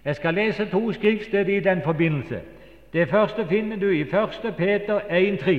Jeg 0.04 0.16
skal 0.16 0.34
lese 0.34 0.64
to 0.64 0.92
skriftsteder 0.92 1.56
i 1.56 1.60
den 1.60 1.82
forbindelse. 1.82 2.40
Det 2.92 3.08
første 3.08 3.46
finner 3.48 3.76
du 3.76 3.88
i 3.88 4.00
1. 4.00 4.08
Peter 4.56 5.00
1,3. 5.00 5.52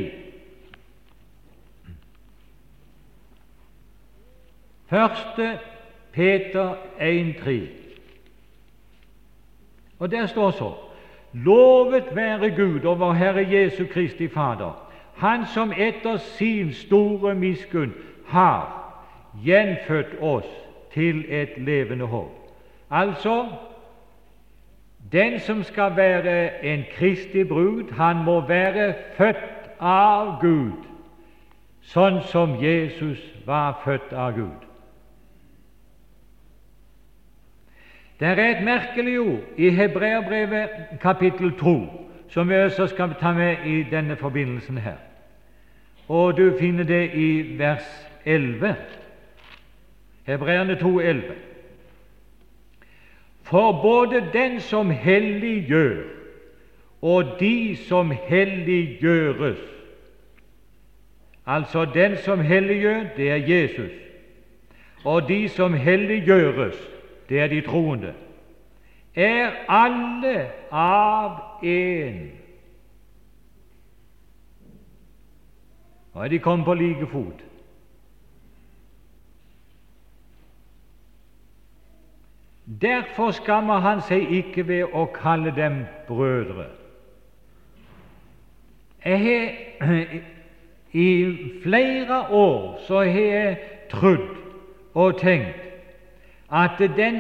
Første 4.85 5.59
Peter 6.11 6.75
1,3. 6.99 7.53
Og 9.99 10.11
der 10.11 10.25
står 10.25 10.51
så 10.51 10.73
Lovet 11.33 12.03
være 12.15 12.55
Gud 12.55 12.79
og 12.85 12.99
vår 12.99 13.13
Herre 13.13 13.51
Jesu 13.51 13.85
Kristi 13.91 14.27
Fader, 14.27 14.89
Han 15.13 15.45
som 15.45 15.73
etter 15.77 16.17
sin 16.17 16.73
store 16.73 17.35
miskunn 17.35 17.93
har 18.25 18.93
gjenfødt 19.43 20.21
oss 20.21 20.47
til 20.93 21.25
et 21.29 21.49
levende 21.57 22.05
håp. 22.05 22.31
Altså 22.91 23.47
den 25.13 25.39
som 25.39 25.63
skal 25.63 25.95
være 25.95 26.65
en 26.65 26.83
kristig 26.91 27.47
brud, 27.47 27.91
han 27.93 28.23
må 28.25 28.41
være 28.47 28.93
født 29.17 29.69
av 29.79 30.39
Gud, 30.41 30.83
sånn 31.81 32.21
som 32.31 32.57
Jesus 32.63 33.21
var 33.45 33.81
født 33.85 34.13
av 34.13 34.33
Gud. 34.35 34.69
Det 38.19 38.27
er 38.27 38.39
et 38.43 38.63
merkelig 38.63 39.19
ord 39.19 39.57
i 39.57 39.69
Hebreabrevet 39.69 40.97
kapittel 41.01 41.51
2 41.59 41.77
som 42.33 42.49
vi 42.49 42.55
også 42.55 42.87
skal 42.87 43.13
ta 43.19 43.33
med 43.33 43.65
i 43.65 43.83
denne 43.91 44.15
forbindelsen 44.15 44.77
her. 44.77 44.97
Og 46.07 46.37
du 46.37 46.55
finner 46.59 46.83
det 46.83 47.13
i 47.13 47.57
vers 47.57 48.09
11. 48.25 48.75
Hebreerne 50.25 50.75
2, 50.79 50.99
11. 50.99 51.23
For 53.53 53.71
både 53.81 54.23
den 54.33 54.59
som 54.59 54.89
helliggjør, 54.89 56.03
og 57.01 57.25
de 57.39 57.77
som 57.77 58.11
helliggjøres 58.11 59.59
Altså 61.45 61.85
den 61.85 62.17
som 62.17 62.39
helliggjør, 62.39 63.03
det 63.17 63.31
er 63.31 63.35
Jesus. 63.35 63.91
Og 65.05 65.27
de 65.27 65.49
som 65.49 65.73
helliggjøres, 65.73 66.75
det 67.29 67.39
er 67.39 67.47
de 67.47 67.61
troende. 67.61 68.13
Er 69.15 69.51
alle 69.69 70.49
av 70.71 71.37
én. 71.63 72.31
Nå 76.13 76.21
er 76.21 76.27
de 76.27 76.39
kommet 76.39 76.65
på 76.65 76.73
like 76.73 77.07
fot. 77.11 77.43
Derfor 82.65 83.31
skammer 83.31 83.79
han 83.79 84.01
seg 84.01 84.29
ikke 84.31 84.67
ved 84.67 84.93
å 84.95 85.05
kalle 85.11 85.51
dem 85.55 85.83
brødre. 86.07 86.69
Jeg 89.05 89.19
har 89.19 90.03
I 90.93 91.37
flere 91.63 92.19
år 92.29 92.79
så 92.87 93.01
har 93.01 93.27
jeg 93.33 93.57
trodd 93.89 94.29
og 94.93 95.17
tenkt 95.17 95.63
at 96.53 96.77
den 96.97 97.15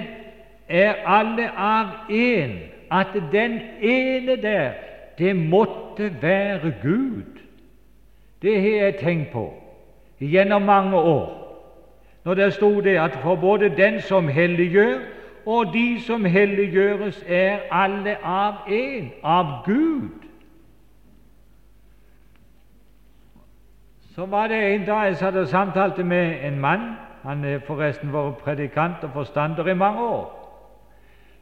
er 0.69 0.93
alle 1.05 1.49
av 1.57 1.87
én, 2.09 2.51
at 2.91 3.15
den 3.31 3.59
ene 3.81 4.35
der, 4.41 4.71
det 5.17 5.35
måtte 5.35 6.11
være 6.21 6.73
Gud. 6.83 7.41
Det 8.41 8.61
har 8.61 8.85
jeg 8.85 8.97
tenkt 9.01 9.31
på 9.31 9.47
gjennom 10.19 10.61
mange 10.61 10.97
år, 10.97 11.57
når 12.23 12.33
det 12.33 12.53
sto 12.53 12.81
det 12.81 12.95
at 12.99 13.17
for 13.23 13.35
både 13.35 13.73
den 13.77 14.01
som 14.01 14.27
helliggjør, 14.27 14.99
og 15.45 15.73
de 15.73 16.01
som 16.01 16.25
helliggjøres, 16.25 17.23
er 17.27 17.59
alle 17.71 18.17
av 18.23 18.53
én, 18.67 19.11
av 19.23 19.45
Gud. 19.65 20.09
Så 24.15 24.25
var 24.25 24.47
det 24.47 24.75
en 24.75 24.85
dag 24.85 25.05
jeg 25.05 25.17
satt 25.17 25.35
og 25.35 25.47
samtalte 25.47 26.03
med 26.03 26.45
en 26.45 26.59
mann. 26.59 26.81
Han 27.23 27.43
har 27.43 27.59
forresten 27.67 28.13
vært 28.13 28.43
predikant 28.43 29.03
og 29.03 29.09
forstander 29.13 29.67
i 29.67 29.73
mange 29.73 30.01
år. 30.01 30.43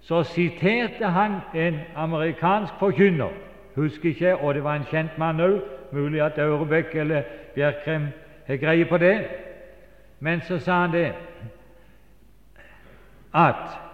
Så 0.01 0.24
siterte 0.24 1.05
han 1.05 1.36
en 1.55 1.79
amerikansk 1.96 2.74
forkynner, 2.79 3.29
husker 3.75 4.10
ikke, 4.10 4.38
og 4.38 4.53
det 4.53 4.63
var 4.63 4.75
en 4.75 4.88
kjent 4.89 5.17
mann 5.17 5.39
òg, 5.39 5.60
mulig 5.91 6.22
at 6.22 6.39
Aurebekk 6.39 6.96
eller 6.96 7.22
Bjerkrem 7.55 8.08
har 8.48 8.58
greie 8.58 8.86
på 8.86 8.98
det. 8.98 9.17
Men 10.20 10.41
så 10.41 10.60
sa 10.60 10.81
han 10.81 10.91
det 10.91 11.13
at 13.34 13.90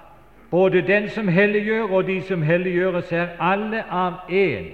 både 0.58 0.82
den 0.82 1.10
som 1.10 1.28
helliggjør, 1.28 1.84
og 1.84 2.08
de 2.08 2.22
som 2.22 2.42
helliggjøres, 2.42 3.12
er 3.12 3.28
alle 3.40 3.84
av 3.84 4.14
én 4.30 4.66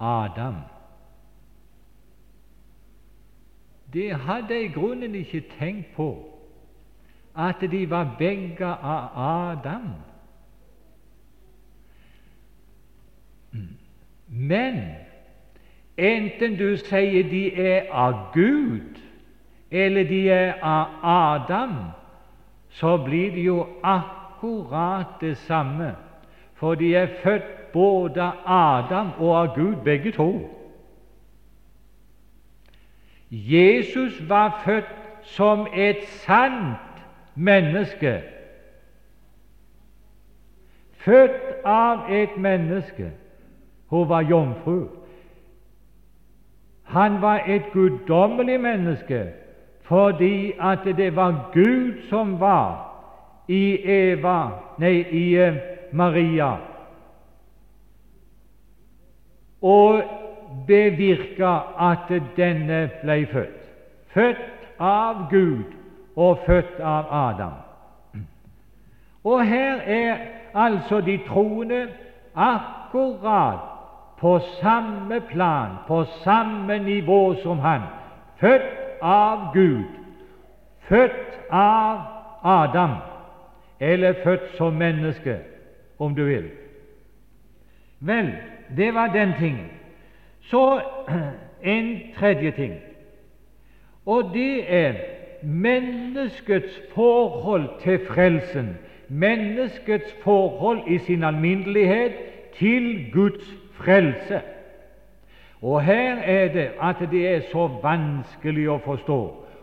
Adam. 0.00 0.54
Det 3.92 4.14
hadde 4.14 4.54
jeg 4.54 4.64
i 4.64 4.72
grunnen 4.72 5.14
ikke 5.14 5.42
tenkt 5.58 5.96
på, 5.96 6.06
at 7.36 7.64
de 7.70 7.90
var 7.90 8.14
begge 8.18 8.66
av 8.66 9.08
Adam. 9.16 9.88
Men 14.28 14.78
enten 15.96 16.54
du 16.58 16.76
sier 16.76 17.26
de 17.30 17.42
er 17.66 17.90
av 17.90 18.14
Gud, 18.34 19.02
eller 19.70 20.06
de 20.06 20.22
er 20.28 20.54
av 20.62 20.86
Adam, 21.02 21.74
så 22.68 22.96
blir 23.04 23.34
det 23.34 23.44
jo 23.48 23.66
akkurat 23.82 24.17
akkurat 24.38 25.06
det 25.20 25.36
samme, 25.36 25.96
for 26.54 26.74
de 26.74 26.94
er 26.94 27.06
født 27.22 27.72
både 27.72 28.22
av 28.22 28.32
Adam 28.46 29.10
og 29.18 29.40
av 29.40 29.54
Gud, 29.54 29.76
begge 29.84 30.12
to. 30.12 30.48
Jesus 33.30 34.28
var 34.28 34.62
født 34.64 34.94
som 35.22 35.66
et 35.74 36.06
sant 36.24 37.02
menneske, 37.34 38.22
født 40.92 41.64
av 41.64 42.10
et 42.10 42.36
menneske. 42.36 43.12
Hun 43.86 44.08
var 44.08 44.20
jomfru. 44.20 44.88
Han 46.84 47.22
var 47.22 47.42
et 47.46 47.62
guddommelig 47.72 48.60
menneske 48.60 49.26
fordi 49.88 50.52
at 50.60 50.84
det 50.84 51.16
var 51.16 51.50
Gud 51.52 52.08
som 52.08 52.40
var 52.40 52.87
i 53.48 53.62
Eva, 53.84 54.38
nei, 54.78 54.96
i 55.10 55.26
eh, 55.40 55.60
Maria 55.92 56.56
og 59.62 60.02
bevirka 60.66 61.52
at 61.80 62.10
denne 62.36 62.90
ble 63.02 63.26
født. 63.32 63.64
Født 64.14 64.80
av 64.80 65.26
Gud 65.30 65.64
og 66.16 66.38
født 66.46 66.80
av 66.80 67.08
Adam. 67.10 67.56
Og 69.24 69.44
her 69.46 69.80
er 69.86 70.16
altså 70.54 71.00
de 71.00 71.18
troende 71.26 71.88
akkurat 72.34 73.58
på 74.18 74.38
samme 74.60 75.20
plan, 75.20 75.76
på 75.86 76.04
samme 76.24 76.78
nivå 76.78 77.34
som 77.42 77.58
han. 77.58 77.82
Født 78.40 79.02
av 79.02 79.52
Gud, 79.54 79.84
født 80.88 81.50
av 81.50 81.98
Adam 82.44 82.96
eller 83.80 84.14
født 84.24 84.56
som 84.56 84.72
menneske, 84.72 85.38
om 85.98 86.14
du 86.14 86.24
vil. 86.24 86.50
Vel, 88.00 88.32
det 88.76 88.94
var 88.94 89.06
den 89.06 89.32
tingen. 89.38 89.70
Så 90.40 90.80
en 91.62 92.00
tredje 92.16 92.50
ting, 92.50 92.74
og 94.06 94.30
det 94.34 94.74
er 94.74 94.92
menneskets 95.42 96.80
forhold 96.94 97.68
til 97.80 98.00
frelsen, 98.06 98.78
menneskets 99.08 100.16
forhold 100.22 100.80
i 100.86 100.98
sin 100.98 101.24
alminnelighet 101.24 102.12
til 102.58 103.12
Guds 103.12 103.54
frelse. 103.72 104.40
Og 105.62 105.82
her 105.82 106.16
er 106.16 106.52
det 106.52 106.70
at 106.82 106.96
det 107.10 107.28
er 107.28 107.40
så 107.52 107.66
vanskelig 107.82 108.68
å 108.70 108.78
forstå 108.84 109.20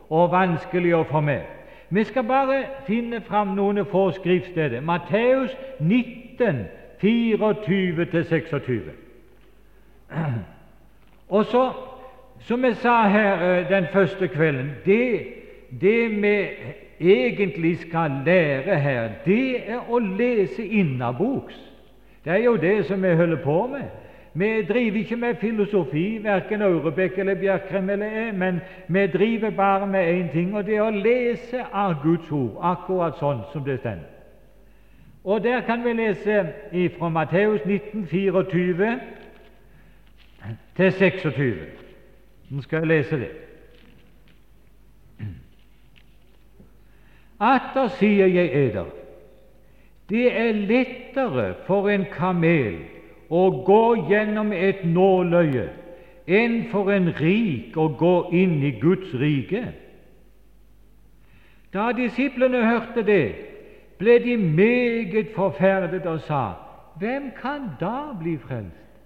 og 0.09 0.31
vanskelig 0.31 0.95
å 0.95 1.03
få 1.09 1.21
med. 1.21 1.41
Vi 1.89 2.03
skal 2.03 2.23
bare 2.23 2.63
finne 2.87 3.21
fram 3.21 3.47
noen 3.47 3.85
få 3.85 4.11
skriftsteder. 4.11 4.81
Matteus 4.81 5.57
19, 5.79 6.65
24-26. 7.03 8.79
Og 11.35 11.45
så, 11.45 11.71
som 12.39 12.65
jeg 12.65 12.75
sa 12.75 13.07
her 13.07 13.45
eh, 13.49 13.69
den 13.69 13.85
første 13.93 14.27
kvelden 14.27 14.71
det, 14.85 15.27
det 15.81 16.21
vi 16.21 16.49
egentlig 16.99 17.79
skal 17.79 18.11
lære 18.25 18.79
her, 18.79 19.09
det 19.25 19.69
er 19.69 19.89
å 19.89 19.99
lese 19.99 20.65
innaboks. 20.65 21.55
Det 22.25 22.33
er 22.33 22.43
jo 22.45 22.55
det 22.55 22.85
som 22.85 23.03
vi 23.03 23.15
holder 23.15 23.43
på 23.43 23.67
med. 23.67 23.89
Vi 24.37 24.61
driver 24.67 24.97
ikke 24.97 25.15
med 25.15 25.35
filosofi, 25.35 26.23
verken 26.23 26.61
Aurebekk 26.61 27.17
eller 27.17 27.35
Bjerkrem 27.35 27.89
eller 27.89 28.31
men 28.31 28.59
vi 28.87 29.07
driver 29.07 29.49
bare 29.49 29.87
med 29.87 30.21
én 30.21 30.31
ting, 30.31 30.55
og 30.55 30.65
det 30.65 30.75
er 30.75 30.81
å 30.83 30.89
lese 30.91 31.61
av 31.73 32.01
Guds 32.03 32.31
ord, 32.31 32.57
akkurat 32.59 33.15
sånn 33.19 33.45
som 33.53 33.63
det 33.63 33.79
står. 33.79 34.01
Og 35.23 35.43
Der 35.43 35.61
kan 35.61 35.83
vi 35.83 35.93
lese 35.93 36.53
fra 36.99 37.09
Matteus 37.09 37.61
19, 37.65 38.07
24 38.07 38.99
til 40.75 40.91
26. 40.91 41.55
Nå 42.49 42.61
skal 42.61 42.79
jeg 42.79 42.87
lese 42.87 43.19
det. 43.19 43.31
Atter 47.39 47.87
sier 47.87 48.27
jeg 48.27 48.51
eder, 48.67 48.91
det 50.09 50.27
er 50.39 50.51
lettere 50.51 51.53
for 51.67 51.89
en 51.89 52.05
kamel 52.11 52.77
å 53.29 53.63
gå 53.65 54.09
gjennom 54.09 54.51
et 54.53 54.83
nåløye 54.85 55.69
enn 56.25 56.63
for 56.71 56.89
en 56.93 57.11
rik 57.19 57.75
å 57.77 57.87
gå 57.97 58.15
inn 58.33 58.61
i 58.65 58.71
Guds 58.81 59.13
rike. 59.13 59.63
Da 61.73 61.91
disiplene 61.93 62.63
hørte 62.65 63.03
det, 63.05 63.35
ble 63.99 64.17
de 64.23 64.37
meget 64.37 65.33
forferdet 65.35 66.05
og 66.05 66.21
sa:" 66.21 66.53
Hvem 66.99 67.31
kan 67.41 67.75
da 67.79 68.13
bli 68.19 68.37
frelst? 68.37 69.01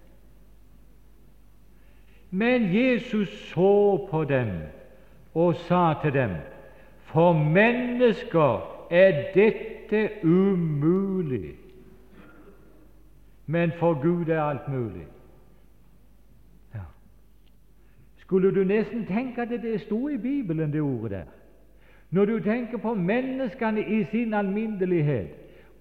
Men 2.32 2.69
Jesus 2.73 3.29
så 3.49 4.08
på 4.12 4.23
dem 4.23 4.51
og 5.34 5.55
sa 5.55 5.93
til 6.01 6.13
dem:" 6.13 6.36
For 7.10 7.34
mennesker 7.34 8.86
er 8.89 9.34
dette 9.34 10.10
umulig. 10.23 11.68
Men 13.50 13.72
for 13.80 14.02
Gud 14.02 14.28
er 14.28 14.42
alt 14.42 14.68
mulig. 14.68 15.06
Ja. 16.74 16.80
Skulle 18.18 18.56
du 18.56 18.64
nesten 18.64 19.06
tenke 19.06 19.42
at 19.42 19.50
det 19.50 19.82
sto 19.82 20.08
i 20.10 20.18
Bibelen, 20.18 20.74
det 20.74 20.82
ordet 20.82 21.12
der? 21.12 21.24
Når 22.10 22.26
du 22.26 22.40
tenker 22.40 22.78
på 22.78 22.94
menneskene 22.94 23.82
i 23.82 24.04
sin 24.12 24.34
alminnelighet 24.34 25.28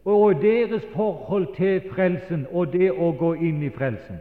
og 0.04 0.42
deres 0.42 0.82
forhold 0.94 1.56
til 1.56 1.82
frelsen 1.92 2.46
og 2.50 2.72
det 2.72 2.88
å 2.92 3.10
gå 3.12 3.34
inn 3.34 3.62
i 3.62 3.70
frelsen. 3.70 4.16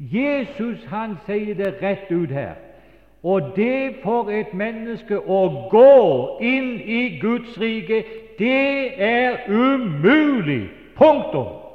Jesus 0.00 0.82
han 0.90 1.14
sier 1.26 1.54
det 1.54 1.76
rett 1.82 2.10
ut 2.10 2.30
her. 2.30 2.56
Og 3.22 3.52
det 3.56 4.00
for 4.02 4.30
et 4.30 4.50
menneske 4.54 5.18
å 5.18 5.68
gå 5.70 5.94
inn 6.42 6.74
i 6.82 7.18
Guds 7.22 7.54
rike, 7.60 8.02
det 8.38 8.90
er 8.98 9.46
umulig. 9.48 10.66
Punktum. 10.98 11.65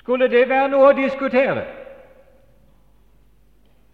Skulle 0.00 0.28
det 0.32 0.48
være 0.48 0.68
noe 0.72 0.86
å 0.88 0.96
diskutere? 0.96 1.66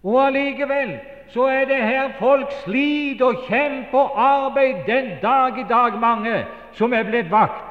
Og 0.06 0.20
allikevel 0.22 0.92
så 1.34 1.48
er 1.50 1.64
det 1.66 1.80
her 1.82 2.12
folk 2.20 2.52
sliter 2.62 3.26
og 3.26 3.48
kjemper 3.48 3.98
og 3.98 4.20
arbeider 4.22 4.84
den 4.86 5.08
dag 5.22 5.58
i 5.58 5.64
dag, 5.68 5.98
mange 5.98 6.44
som 6.78 6.94
er 6.94 7.02
blitt 7.08 7.30
vakt, 7.30 7.64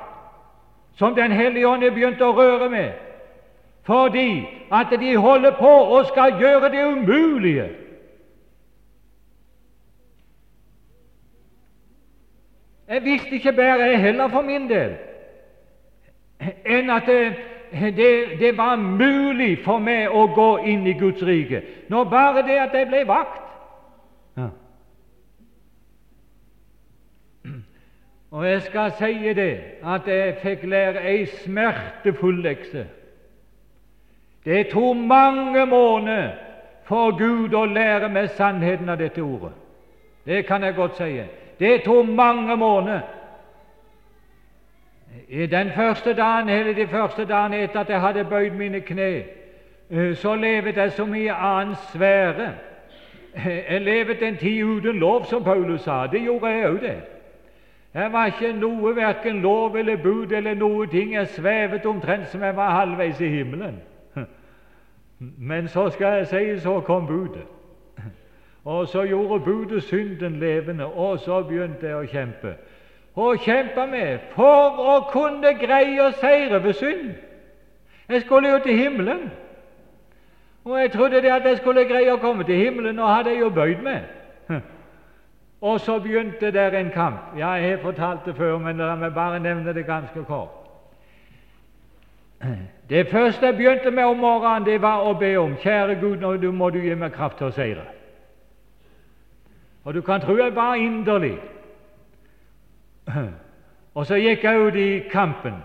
som 1.00 1.16
Den 1.16 1.32
hellige 1.32 1.68
ånd 1.68 1.84
er 1.84 1.96
begynt 1.96 2.22
å 2.22 2.34
røre 2.36 2.70
med, 2.70 2.92
fordi 3.88 4.44
at 4.72 4.92
de 5.00 5.16
holder 5.16 5.56
på 5.56 5.72
og 5.96 6.06
skal 6.12 6.36
gjøre 6.40 6.72
det 6.76 6.84
umulige. 6.84 7.70
Jeg 12.88 13.04
visste 13.04 13.36
ikke 13.40 13.56
bedre, 13.56 13.98
heller, 13.98 14.28
for 14.28 14.42
min 14.42 14.68
del, 14.70 14.98
enn 16.66 16.92
at 16.92 17.08
det, 17.76 18.40
det, 18.40 18.58
var 18.58 18.76
mulig 18.76 19.60
for 19.66 19.80
meg 19.84 20.14
å 20.14 20.28
gå 20.36 20.50
inn 20.72 20.86
i 20.88 20.94
Guds 21.00 21.24
rike. 21.24 21.62
Nå 21.90 22.04
bare 22.10 22.46
det 22.48 22.60
at 22.60 22.76
jeg 22.78 22.88
ble 22.88 23.02
vakt. 23.08 23.42
Ja. 24.38 24.50
Og 28.32 28.48
jeg 28.48 28.62
skal 28.62 28.94
si 29.00 29.34
det 29.36 29.52
at 29.84 30.08
jeg 30.08 30.38
fikk 30.44 30.64
lære 30.72 31.04
ei 31.08 31.26
smertefull 31.44 32.42
lekse. 32.44 32.86
Det 34.46 34.68
tok 34.72 34.98
mange 34.98 35.66
måneder 35.66 36.34
for 36.86 37.18
Gud 37.18 37.54
å 37.54 37.66
lære 37.66 38.10
meg 38.14 38.30
sannheten 38.38 38.90
av 38.90 39.00
dette 39.02 39.24
ordet. 39.24 39.54
Det 40.26 40.46
kan 40.46 40.64
jeg 40.64 40.76
godt 40.76 40.98
si. 40.98 41.22
Det 41.60 41.82
tok 41.86 42.08
mange 42.08 42.56
måneder. 42.56 43.02
I 45.30 45.46
den 45.46 45.72
første 45.72 46.14
dagen, 46.14 46.50
eller 46.50 46.74
de 46.74 46.88
første 46.88 47.26
dagene 47.26 47.58
etter 47.58 47.80
at 47.80 47.90
jeg 47.90 48.02
hadde 48.02 48.26
bøyd 48.26 48.52
mine 48.52 48.80
kne, 48.80 49.24
eh, 49.90 50.16
så 50.16 50.36
levet 50.36 50.78
jeg 50.78 50.92
som 50.92 51.16
i 51.16 51.28
annen 51.28 51.76
sfære. 51.76 52.52
Jeg 53.46 53.82
levet 53.82 54.24
en 54.24 54.38
tid 54.38 54.64
uten 54.64 54.96
lov, 54.96 55.26
som 55.26 55.44
Paulus 55.44 55.82
sa. 55.82 56.08
Det 56.08 56.22
gjorde 56.22 56.48
jeg 56.48 56.70
òg, 56.70 56.82
det. 56.82 57.02
Jeg 57.94 58.12
var 58.12 58.26
ikke 58.26 58.54
noe, 58.54 58.96
verken 58.96 59.42
lov 59.42 59.76
eller 59.76 59.96
bud 59.96 60.32
eller 60.32 60.54
noe 60.54 60.88
ting. 60.88 61.14
Jeg 61.14 61.28
svevet 61.28 61.86
omtrent 61.86 62.28
som 62.28 62.44
jeg 62.44 62.56
var 62.56 62.70
halvveis 62.70 63.22
i 63.22 63.28
himmelen. 63.28 63.82
Men 65.50 65.68
så 65.68 65.90
skal 65.90 66.18
jeg 66.18 66.28
si, 66.28 66.60
så 66.60 66.80
kom 66.80 67.08
budet. 67.08 67.44
Og 68.66 68.88
så 68.88 69.04
gjorde 69.04 69.40
budet 69.40 69.84
synden 69.84 70.40
levende, 70.40 70.86
og 70.86 71.20
så 71.20 71.44
begynte 71.44 71.88
jeg 71.88 71.96
å 71.96 72.08
kjempe 72.10 72.56
å 73.16 73.32
kjempe 73.40 73.88
med 73.88 74.20
for 74.36 74.80
å 74.80 74.96
kunne 75.12 75.54
greie 75.60 76.04
å 76.04 76.12
seire 76.20 76.60
ved 76.64 76.76
synd. 76.76 77.14
Jeg 78.10 78.22
skulle 78.22 78.52
jo 78.52 78.60
til 78.64 78.78
himmelen. 78.78 79.32
Og 80.66 80.80
jeg 80.82 80.92
trodde 80.92 81.22
det 81.22 81.32
at 81.32 81.46
jeg 81.46 81.58
skulle 81.58 81.86
greie 81.86 82.14
å 82.14 82.22
komme 82.22 82.44
til 82.44 82.58
himmelen, 82.58 83.00
og 83.00 83.10
hadde 83.10 83.30
jeg 83.30 83.40
jo 83.40 83.50
bøyd 83.50 83.82
meg. 83.86 84.04
Og 85.62 85.80
så 85.80 86.00
begynte 86.00 86.52
der 86.52 86.76
en 86.78 86.92
kamp. 86.92 87.38
Ja, 87.38 87.54
jeg 87.54 87.72
har 87.72 87.84
fortalt 87.84 88.26
det 88.26 88.36
før, 88.36 88.58
men 88.58 88.78
la 88.78 88.96
meg 88.96 89.14
bare 89.14 89.40
nevne 89.40 89.74
det 89.74 89.86
ganske 89.86 90.24
kort. 90.28 90.62
Det 92.90 93.08
første 93.10 93.46
jeg 93.46 93.56
begynte 93.58 93.92
med 93.92 94.04
om 94.06 94.20
morgenen, 94.22 94.66
det 94.66 94.76
var 94.82 95.08
å 95.10 95.16
be 95.18 95.32
om 95.42 95.56
Kjære 95.58 95.96
Gud, 95.98 96.20
nå 96.22 96.52
må 96.54 96.68
du 96.70 96.78
gi 96.84 96.94
meg 96.94 97.16
kraft 97.16 97.40
til 97.40 97.48
å 97.48 97.56
seire. 97.56 97.82
Og 99.86 99.94
du 99.94 100.02
kan 100.06 100.22
tro 100.22 100.36
jeg 100.38 100.54
var 100.54 100.76
inderlig. 100.78 101.40
Og 103.96 104.06
så 104.06 104.20
gikk 104.20 104.44
jeg 104.44 104.60
ut 104.60 104.76
i 104.76 104.90
kampen 105.12 105.62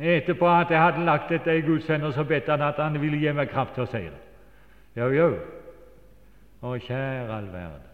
etterpå 0.00 0.48
at 0.48 0.70
jeg 0.70 0.80
hadde 0.80 1.04
lagt 1.04 1.28
dette 1.28 1.56
i 1.58 1.60
Guds 1.60 1.86
hender, 1.86 2.10
så 2.10 2.24
bedt 2.24 2.48
han 2.48 2.62
at 2.62 2.78
han 2.78 3.00
ville 3.00 3.18
gi 3.18 3.32
meg 3.36 3.50
kraft 3.50 3.74
til 3.76 3.84
å 3.84 3.90
seire. 3.90 4.16
Jo, 4.96 5.10
jo. 5.12 5.28
Å, 6.62 6.76
kjære 6.76 7.34
all 7.34 7.48
verden. 7.52 7.86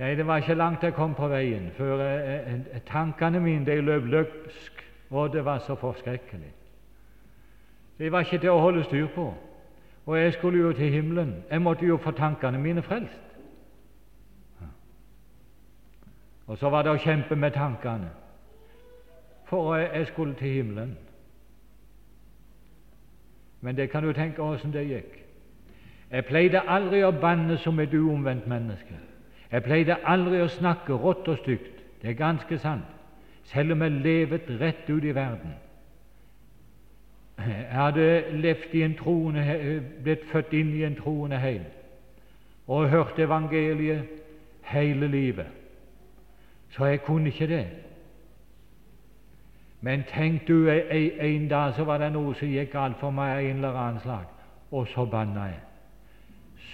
Nei, 0.00 0.14
Det 0.16 0.26
var 0.26 0.40
ikke 0.40 0.54
langt 0.54 0.82
jeg 0.82 0.94
kom 0.96 1.14
på 1.14 1.28
veien, 1.28 1.70
før 1.76 2.00
jeg, 2.00 2.44
jeg, 2.72 2.82
tankene 2.88 3.40
mine 3.40 3.66
de 3.66 3.80
løp 3.84 4.06
løpsk, 4.08 4.84
og 5.10 5.32
det 5.32 5.44
var 5.44 5.58
så 5.58 5.74
forskrekkelig. 5.74 6.52
Det 7.98 8.12
var 8.12 8.24
ikke 8.24 8.38
til 8.40 8.50
å 8.54 8.62
holde 8.62 8.84
styr 8.84 9.10
på. 9.14 9.26
Og 10.06 10.16
jeg 10.16 10.32
skulle 10.32 10.58
jo 10.58 10.72
til 10.72 10.88
himmelen. 10.90 11.44
Jeg 11.50 11.60
måtte 11.62 11.86
jo 11.86 11.98
få 12.00 12.10
tankene 12.16 12.58
mine 12.58 12.82
frelst. 12.82 13.29
Og 16.50 16.58
så 16.58 16.70
var 16.70 16.82
det 16.82 16.90
å 16.90 16.98
kjempe 16.98 17.36
med 17.38 17.54
tankene, 17.54 18.08
for 19.46 19.76
jeg 19.78 20.06
skulle 20.08 20.34
til 20.34 20.50
himmelen. 20.50 20.96
Men 23.60 23.76
det 23.78 23.86
kan 23.90 24.02
du 24.02 24.10
tenke 24.12 24.42
åssen 24.42 24.72
det 24.74 24.82
gikk. 24.88 25.12
Jeg 26.10 26.26
pleide 26.26 26.64
aldri 26.66 27.04
å 27.06 27.12
banne 27.14 27.54
som 27.62 27.78
et 27.78 27.94
uomvendt 27.94 28.48
menneske. 28.50 28.98
Jeg 29.52 29.62
pleide 29.62 30.00
aldri 30.02 30.40
å 30.42 30.48
snakke 30.50 30.98
rått 30.98 31.30
og 31.30 31.38
stygt. 31.38 31.84
Det 32.02 32.10
er 32.10 32.18
ganske 32.18 32.58
sant, 32.58 32.90
selv 33.52 33.76
om 33.76 33.86
jeg 33.86 34.02
levet 34.02 34.50
rett 34.58 34.90
ut 34.90 35.06
i 35.06 35.14
verden. 35.14 35.54
Jeg 37.38 37.70
hadde 37.70 38.08
levd 38.42 38.74
i 38.74 38.82
en 38.88 38.98
troende, 38.98 39.46
blitt 40.02 40.26
født 40.32 40.58
inn 40.58 40.74
i 40.74 40.82
en 40.88 40.98
troende 40.98 41.38
heim 41.38 41.62
og 42.66 42.90
hørt 42.90 43.18
evangeliet 43.18 44.02
hele 44.66 45.06
livet. 45.06 45.59
Så 46.70 46.84
jeg 46.84 47.02
kunne 47.02 47.26
ikke 47.26 47.46
det. 47.46 47.66
Men 49.80 50.04
tenk 50.14 50.48
du, 50.48 50.68
en, 50.68 51.48
dag 51.48 51.74
så 51.74 51.84
var 51.84 51.98
det 51.98 52.12
noe 52.12 52.34
som 52.36 52.48
gikk 52.48 52.72
galt 52.72 53.00
for 53.00 53.14
meg 53.16 53.32
av 53.32 53.44
en 53.44 53.56
eller 53.56 53.78
annen 53.80 54.02
slag, 54.04 54.26
og 54.70 54.88
så 54.92 55.06
banna 55.08 55.46
jeg. 55.48 55.60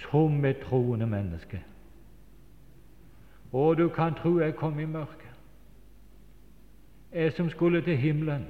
Som 0.01 0.45
et 0.45 0.59
troende 0.67 1.07
menneske. 1.07 1.61
Og 3.51 3.77
du 3.77 3.87
kan 3.89 4.13
tro 4.13 4.39
jeg 4.39 4.55
kom 4.55 4.79
i 4.79 4.85
mørket. 4.85 5.23
Jeg 7.13 7.33
som 7.33 7.49
skulle 7.49 7.81
til 7.81 7.97
himmelen. 7.97 8.45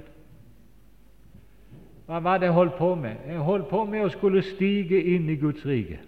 Hva 2.06 2.18
var 2.18 2.38
det 2.38 2.48
jeg 2.48 2.54
holdt 2.54 2.74
på 2.74 2.94
med? 2.94 3.14
Jeg 3.28 3.38
holdt 3.38 3.68
på 3.68 3.84
med 3.84 4.04
å 4.04 4.10
skulle 4.10 4.42
stige 4.42 4.98
inn 5.14 5.28
i 5.28 5.36
Guds 5.36 5.66
rike. 5.66 6.00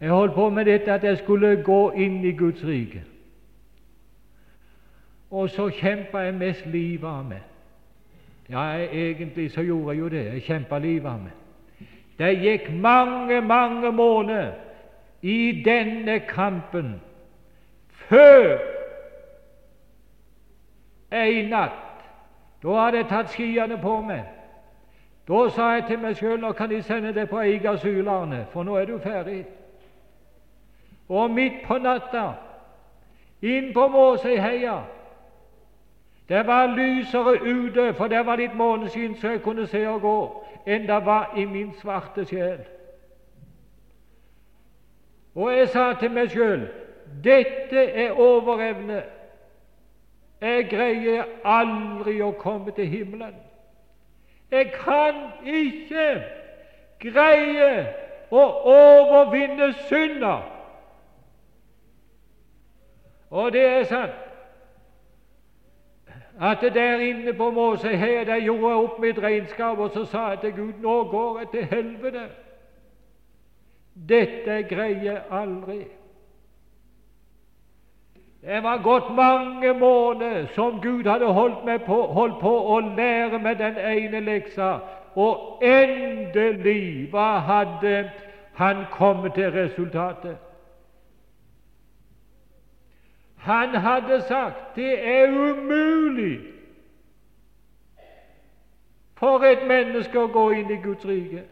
Jeg 0.00 0.10
holdt 0.10 0.34
på 0.34 0.48
med 0.50 0.64
dette 0.64 0.92
at 0.92 1.04
jeg 1.04 1.18
skulle 1.18 1.58
gå 1.62 1.90
inn 1.92 2.22
i 2.24 2.32
Guds 2.32 2.64
rike. 2.64 3.02
Og 5.30 5.50
så 5.50 5.68
kjempa 5.68 6.18
jeg 6.18 6.34
mest 6.34 6.66
livet 6.66 7.08
av 7.08 7.24
meg. 7.24 7.42
Ja, 8.50 8.64
egentlig 8.92 9.52
så 9.52 9.62
gjorde 9.62 9.94
jeg 9.94 9.98
jo 9.98 10.08
det. 10.08 10.24
Jeg 10.24 10.42
kjempa 10.42 10.78
livet 10.78 11.06
av 11.06 11.20
meg. 11.22 11.36
Det 12.18 12.32
gikk 12.42 12.66
mange, 12.72 13.40
mange 13.40 13.92
måneder 13.92 14.52
i 15.22 15.62
denne 15.64 16.18
kampen 16.28 17.00
før 18.08 18.58
en 21.10 21.48
natt 21.48 21.86
Da 22.62 22.74
hadde 22.76 22.96
jeg 22.96 23.08
tatt 23.08 23.30
skiene 23.32 23.78
på 23.80 23.94
meg. 24.04 24.26
Da 25.28 25.48
sa 25.48 25.70
jeg 25.78 25.86
til 25.88 25.98
meg 26.02 26.18
sjøl 26.18 26.40
nå 26.42 26.50
kan 26.52 26.68
de 26.68 26.82
sende 26.82 27.14
deg 27.16 27.28
på 27.30 27.40
Eigasul, 27.40 28.08
Arne, 28.08 28.42
for 28.52 28.66
nå 28.68 28.74
er 28.76 28.84
du 28.84 28.98
ferdig. 28.98 29.44
Og 31.08 31.30
midt 31.30 31.62
på 31.64 31.78
natta, 31.78 32.26
inn 33.40 33.72
på 33.72 33.86
Måsøyheia 33.88 34.74
det 36.30 36.46
var 36.46 36.66
lysere 36.66 37.42
ute, 37.42 37.94
for 37.94 38.06
det 38.06 38.26
var 38.26 38.36
litt 38.38 38.54
måneskinn 38.54 39.16
så 39.18 39.32
jeg 39.34 39.42
kunne 39.42 39.66
se 39.66 39.80
og 39.88 40.00
gå, 40.00 40.18
enn 40.66 40.86
det 40.86 40.98
var 41.06 41.32
i 41.36 41.44
min 41.44 41.72
svarte 41.80 42.22
sjel. 42.24 42.60
Og 45.34 45.50
jeg 45.56 45.68
sa 45.74 45.88
til 45.98 46.14
meg 46.14 46.30
sjøl 46.30 46.68
dette 47.24 47.82
er 47.82 48.14
overevne. 48.14 49.02
Jeg 50.40 50.68
greier 50.70 51.26
aldri 51.44 52.20
å 52.22 52.30
komme 52.38 52.70
til 52.78 52.86
himmelen. 52.86 53.34
Jeg 54.50 54.70
kan 54.72 55.18
ikke 55.42 56.06
greie 57.02 57.74
å 58.30 58.46
overvinne 58.70 59.72
synda. 59.90 60.38
Og 63.30 63.52
det 63.52 63.66
er 63.66 63.84
sant 63.90 64.29
at 66.40 66.60
der 66.60 66.98
inne 66.98 67.32
på 67.32 67.50
Måsøyheia 67.50 68.24
der 68.24 68.40
gjorde 68.40 68.68
jeg 68.68 68.76
opp 68.76 68.98
mitt 68.98 69.18
regnskap, 69.22 69.78
og 69.78 69.90
så 69.90 70.04
sa 70.04 70.28
jeg 70.28 70.40
til 70.40 70.52
Gud 70.52 70.72
nå 70.82 71.04
går 71.04 71.38
jeg 71.38 71.48
til 71.48 71.64
helvete. 71.64 72.26
Dette 74.08 74.62
greier 74.62 75.02
jeg 75.02 75.22
aldri. 75.30 75.84
Det 78.40 78.62
var 78.62 78.82
gått 78.82 79.14
mange 79.14 79.72
måneder 79.72 80.46
som 80.54 80.80
Gud 80.80 81.04
hadde 81.04 81.26
holdt, 81.26 81.84
på, 81.86 82.02
holdt 82.06 82.38
på 82.40 82.52
å 82.76 82.80
lære 82.80 83.38
meg 83.38 83.58
den 83.58 83.76
ene 83.76 84.20
leksa, 84.20 84.78
og 85.14 85.60
endelig 85.62 87.10
hva 87.12 87.34
hadde 87.44 88.10
han 88.56 88.86
kommet 88.92 89.34
til 89.34 89.50
resultatet? 89.52 90.38
Han 93.40 93.74
hadde 93.74 94.22
sagt 94.22 94.76
det 94.76 95.08
er 95.08 95.28
umulig 95.28 96.40
for 99.20 99.44
et 99.44 99.66
menneske 99.68 100.16
å 100.20 100.28
gå 100.32 100.44
inn 100.56 100.70
i 100.72 100.78
Guds 100.80 101.04
rike. 101.08 101.42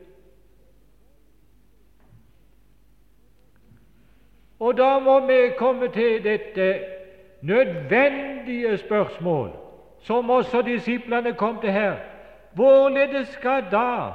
Og 4.58 4.76
da 4.76 4.98
må 4.98 5.18
vi 5.26 5.38
komme 5.58 5.88
til 5.92 6.24
dette 6.24 6.68
nødvendige 7.42 8.78
spørsmål, 8.78 9.52
som 10.00 10.30
også 10.30 10.62
disiplene 10.62 11.32
kom 11.34 11.60
til 11.60 11.70
her. 11.70 11.96
Hvorledes 12.54 13.28
skal 13.28 13.68
da 13.72 14.12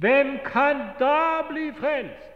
Hvem 0.00 0.38
kan 0.44 0.76
da 0.98 1.42
bli 1.48 1.72
frelst? 1.72 2.29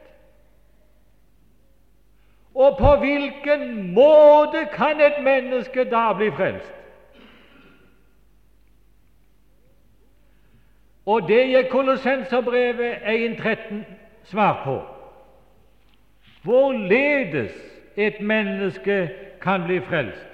Og 2.65 2.77
på 2.79 2.97
hvilken 2.97 3.93
måte 3.95 4.65
kan 4.73 5.01
et 5.01 5.23
menneske 5.23 5.85
da 5.91 6.13
bli 6.17 6.31
frelst? 6.31 6.73
Og 11.07 11.29
det 11.29 11.43
gir 11.51 11.69
Kolossenserbrevet 11.69 12.95
1.13 12.95 13.83
svar 14.25 14.61
på 14.65 14.79
hvorledes 16.45 17.53
et 17.97 18.21
menneske 18.21 19.11
kan 19.43 19.65
bli 19.67 19.81
frelst. 19.81 20.27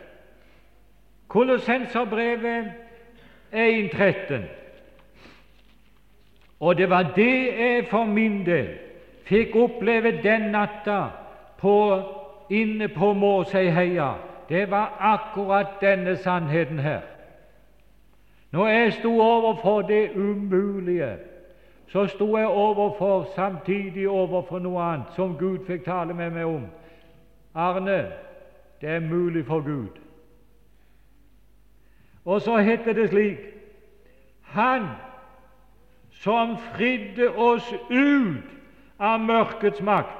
Kolossenserbrevet 1.29 2.73
1.13. 3.53 4.35
Og 6.61 6.79
det 6.79 6.90
var 6.90 7.03
det 7.16 7.47
jeg 7.47 7.87
for 7.90 8.05
min 8.05 8.47
del 8.47 8.69
fikk 9.25 9.55
oppleve 9.57 10.23
den 10.23 10.51
natta 10.51 11.05
på, 11.59 11.77
inne 12.51 12.89
på 12.89 13.13
Måseiheia. 13.13 14.13
Det 14.49 14.71
var 14.71 14.97
akkurat 14.99 15.81
denne 15.81 16.17
sannheten 16.17 16.79
her. 16.79 17.01
Når 18.51 18.69
jeg 18.69 18.93
sto 18.93 19.21
overfor 19.21 19.83
det 19.83 20.11
umulige 20.17 21.17
så 21.93 22.07
sto 22.07 22.37
jeg 22.37 22.47
overfor, 22.47 23.27
samtidig 23.35 24.09
overfor 24.09 24.59
noe 24.59 24.83
annet 24.83 25.17
som 25.17 25.35
Gud 25.39 25.65
fikk 25.67 25.83
tale 25.85 26.15
med 26.15 26.31
meg 26.31 26.47
om. 26.47 26.69
Arne, 27.55 28.13
det 28.81 28.89
er 28.89 29.01
mulig 29.03 29.43
for 29.47 29.61
Gud. 29.67 29.99
Og 32.25 32.41
så 32.41 32.57
heter 32.63 32.93
det 32.93 33.09
slik 33.11 33.39
Han 34.55 34.87
som 36.11 36.57
fridde 36.75 37.31
oss 37.31 37.75
ut 37.91 38.47
av 38.99 39.21
mørkets 39.21 39.83
makt 39.83 40.20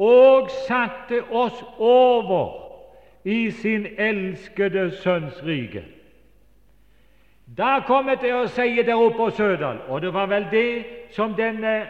og 0.00 0.50
satte 0.50 1.22
oss 1.30 1.64
over 1.78 2.52
i 3.24 3.50
sin 3.50 3.86
elskede 3.98 4.90
Sønns 4.96 5.42
rike. 5.46 5.84
Da 7.58 7.80
kom 7.86 8.08
jeg 8.08 8.20
til 8.22 8.34
å 8.34 8.46
si 8.48 8.82
der 8.82 8.96
oppe 8.96 9.18
på 9.18 9.30
Sødal, 9.36 9.82
og 9.88 10.00
det 10.00 10.14
var 10.14 10.30
vel 10.30 10.46
det 10.50 10.84
som 11.12 11.34
denne 11.36 11.82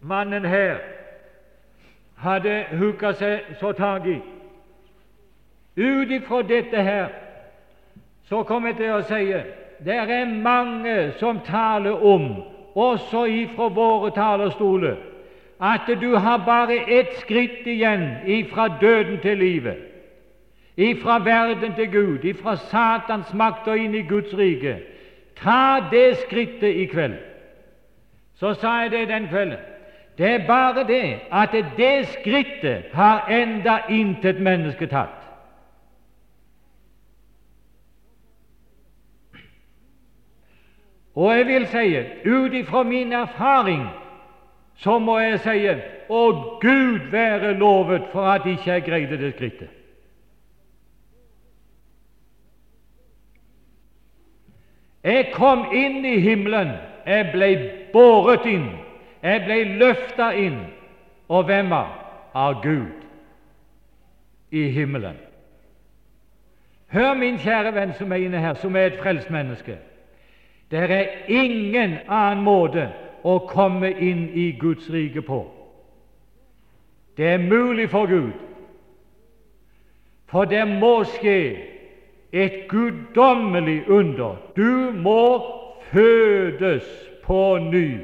mannen 0.00 0.44
her 0.44 0.78
hadde 2.22 2.64
hooka 2.78 3.12
seg 3.16 3.56
så 3.60 3.72
tak 3.72 4.06
i. 4.06 4.18
Ut 5.76 6.10
ifra 6.10 6.42
dette 6.42 6.82
her 6.82 7.08
så 8.28 8.42
kom 8.42 8.66
jeg 8.66 8.76
til 8.76 8.92
å 8.92 9.02
si 9.08 9.24
det 9.84 9.96
er 9.96 10.30
mange 10.30 11.12
som 11.18 11.40
taler 11.44 12.04
om, 12.04 12.30
også 12.74 13.26
ifra 13.28 13.68
våre 13.68 14.10
talerstoler, 14.14 14.96
at 15.60 15.88
du 16.00 16.16
har 16.16 16.38
bare 16.44 16.76
ett 16.86 17.18
skritt 17.20 17.66
igjen 17.66 18.08
ifra 18.26 18.68
døden 18.80 19.20
til 19.20 19.38
livet 19.38 19.86
ifra 20.76 21.18
verden 21.18 21.74
til 21.74 21.92
Gud, 21.92 22.24
ifra 22.24 22.56
Satans 22.56 23.34
makt 23.34 23.68
og 23.68 23.78
inn 23.78 23.94
i 23.94 24.04
Guds 24.08 24.34
rike. 24.36 24.78
Ta 25.40 25.88
det 25.90 26.18
skrittet 26.26 26.76
i 26.76 26.84
kveld. 26.84 27.16
Så 28.36 28.54
sa 28.54 28.80
jeg 28.82 28.90
det 28.90 29.08
den 29.08 29.28
kvelden. 29.28 29.58
Det 30.18 30.30
er 30.30 30.46
bare 30.46 30.84
det 30.88 31.20
at 31.32 31.52
det 31.76 32.08
skrittet 32.08 32.92
har 32.92 33.28
enda 33.28 33.78
intet 33.88 34.40
menneske 34.40 34.86
tatt. 34.86 35.22
Og 41.16 41.32
jeg 41.36 41.46
vil 41.46 41.66
si, 41.66 41.84
ut 42.28 42.52
ifra 42.52 42.82
min 42.82 43.12
erfaring, 43.12 43.86
så 44.76 44.98
må 44.98 45.18
jeg 45.18 45.40
si 45.40 45.62
å 46.12 46.22
Gud 46.60 47.08
være 47.10 47.54
lovet 47.58 48.10
for 48.12 48.28
at 48.28 48.46
ikke 48.46 48.70
jeg 48.72 48.84
greide 48.86 49.18
det 49.20 49.32
skrittet. 49.34 49.72
Jeg 55.06 55.30
kom 55.32 55.68
inn 55.72 56.04
i 56.04 56.18
himmelen. 56.18 56.72
Jeg 57.06 57.30
ble 57.30 57.50
båret 57.92 58.46
inn. 58.50 58.66
Jeg 59.22 59.44
ble 59.46 59.60
løfta 59.78 60.32
inn. 60.34 60.58
Og 61.30 61.46
hvem 61.46 61.70
var? 61.70 61.92
Av 62.34 62.58
Gud 62.62 63.06
i 64.50 64.66
himmelen. 64.74 65.16
Hør, 66.92 67.14
min 67.14 67.38
kjære 67.38 67.72
venn 67.74 67.94
som 67.98 68.12
er 68.12 68.26
inne 68.26 68.40
her, 68.42 68.58
som 68.60 68.76
er 68.76 68.90
et 68.90 68.98
frelst 69.00 69.30
menneske. 69.30 69.78
Det 70.70 70.82
er 70.90 71.30
ingen 71.30 71.98
annen 72.08 72.44
måte 72.44 72.88
å 73.26 73.38
komme 73.50 73.90
inn 73.90 74.28
i 74.34 74.50
Guds 74.60 74.86
rike 74.92 75.22
på. 75.26 75.40
Det 77.16 77.26
er 77.26 77.42
mulig 77.42 77.88
for 77.90 78.06
Gud, 78.06 78.32
for 80.30 80.44
det 80.44 80.62
må 80.68 81.00
skje 81.16 81.40
et 82.32 82.66
guddommelig 82.68 83.88
under. 83.88 84.36
Du 84.56 84.92
må 84.92 85.22
fødes 85.90 86.84
på 87.24 87.58
ny. 87.58 87.98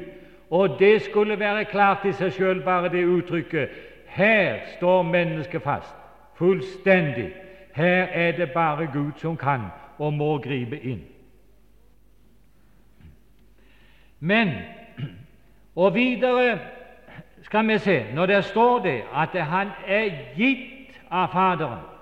Og 0.49 0.79
det 0.79 1.01
skulle 1.01 1.39
være 1.39 1.65
klart 1.65 2.05
i 2.05 2.13
seg 2.13 2.33
sjøl, 2.33 2.61
bare 2.65 2.91
det 2.93 3.05
uttrykket. 3.05 3.69
Her 4.13 4.59
står 4.77 5.03
mennesket 5.03 5.61
fast, 5.61 5.95
fullstendig. 6.37 7.31
Her 7.73 8.07
er 8.13 8.37
det 8.37 8.51
bare 8.51 8.89
Gud 8.93 9.17
som 9.17 9.37
kan 9.37 9.71
og 9.97 10.13
må 10.13 10.37
gripe 10.37 10.77
inn. 10.77 11.01
Men 14.19 14.53
Og 15.75 15.95
videre 15.95 16.59
skal 17.41 17.67
vi 17.67 17.77
se, 17.77 18.05
når 18.13 18.25
det 18.25 18.45
står 18.45 18.79
det 18.79 19.01
at 19.13 19.41
han 19.41 19.73
er 19.87 20.09
gitt 20.35 20.99
av 21.11 21.27
Faderen 21.33 21.93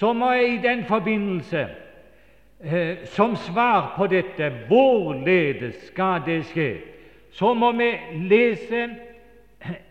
så 0.00 0.12
må 0.12 0.32
jeg 0.32 0.54
i 0.54 0.62
den 0.62 0.84
forbindelse, 0.84 1.66
eh, 2.64 2.96
som 3.04 3.36
svar 3.36 3.92
på 3.96 4.06
dette, 4.06 4.52
hvorledes 4.68 5.74
skal 5.86 6.22
det 6.26 6.44
skje, 6.48 6.78
så 7.32 7.54
må 7.54 7.72
vi 7.76 7.90
lese 8.30 8.86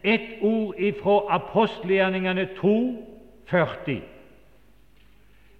et 0.04 0.42
ord 0.42 0.74
fra 1.04 1.20
apostelgjerningene 1.36 2.48
2,40. 2.58 4.02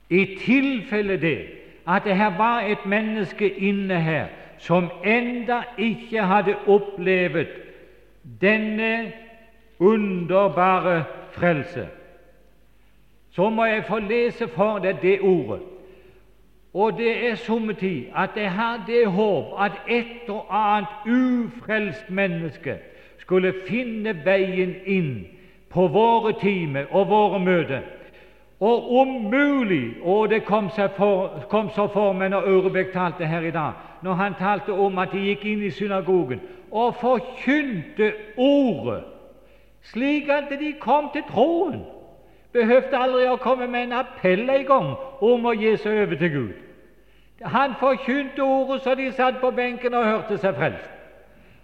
I 0.10 0.26
tilfelle 0.42 1.22
det 1.22 1.46
at 1.88 2.04
det 2.04 2.18
her 2.18 2.38
var 2.38 2.62
et 2.62 2.86
menneske 2.86 3.50
inne 3.50 4.02
her 4.02 4.28
som 4.60 4.90
enda 5.04 5.62
ikke 5.78 6.22
hadde 6.22 6.56
opplevd 6.68 7.48
denne 8.42 9.12
underbare 9.80 11.04
frelse, 11.32 11.88
så 13.32 13.50
må 13.50 13.66
jeg 13.66 13.86
få 13.88 14.00
lese 14.00 14.48
for 14.48 14.80
deg 14.84 15.02
det 15.02 15.20
ordet. 15.22 15.62
Og 16.74 16.98
det 16.98 17.30
er 17.30 17.36
somme 17.36 17.74
tid 17.74 18.12
at 18.16 18.30
jeg 18.36 18.52
har 18.52 18.84
det 18.88 19.08
håp 19.08 19.56
at 19.58 19.72
et 19.88 20.30
og 20.30 20.46
annet 20.52 21.08
ufrelst 21.08 22.10
menneske 22.10 22.78
skulle 23.20 23.54
finne 23.68 24.14
veien 24.26 24.76
inn 24.86 25.14
på 25.70 25.88
våre 25.88 26.34
timer 26.42 26.86
og 26.92 27.10
våre 27.10 27.40
møter. 27.40 27.82
Og 28.60 29.00
om 29.00 29.08
mulig 29.08 29.94
Og 30.04 30.30
det 30.30 30.46
kom, 30.46 30.70
for, 30.98 31.46
kom 31.50 31.70
så 31.76 31.88
for 31.88 32.14
meg 32.14 32.30
når 32.30 32.48
Aurebekk 32.48 32.92
talte 32.94 33.26
her 33.26 33.42
i 33.42 33.52
dag, 33.52 33.74
når 34.02 34.14
han 34.14 34.34
talte 34.40 34.74
om 34.74 34.98
at 34.98 35.12
de 35.12 35.26
gikk 35.28 35.46
inn 35.46 35.64
i 35.64 35.72
synagogen 35.72 36.42
og 36.72 36.96
forkynte 37.02 38.14
Ordet, 38.38 39.04
slik 39.92 40.30
at 40.30 40.52
de 40.60 40.74
kom 40.80 41.10
til 41.14 41.24
troen. 41.30 41.82
Behøvde 42.54 42.98
aldri 42.98 43.28
å 43.30 43.38
komme 43.42 43.68
med 43.68 43.88
en 43.88 43.98
appell 44.00 44.50
en 44.50 44.66
gang 44.66 44.90
om 45.22 45.46
å 45.46 45.54
gi 45.54 45.76
seg 45.78 46.04
over 46.04 46.18
til 46.18 46.32
Gud. 46.34 46.54
Han 47.46 47.76
forkynte 47.80 48.44
Ordet 48.44 48.82
så 48.84 48.96
de 48.96 49.12
satt 49.12 49.42
på 49.42 49.52
benken 49.52 49.94
og 49.94 50.06
hørte 50.06 50.38
seg 50.38 50.56
frelst. 50.58 50.90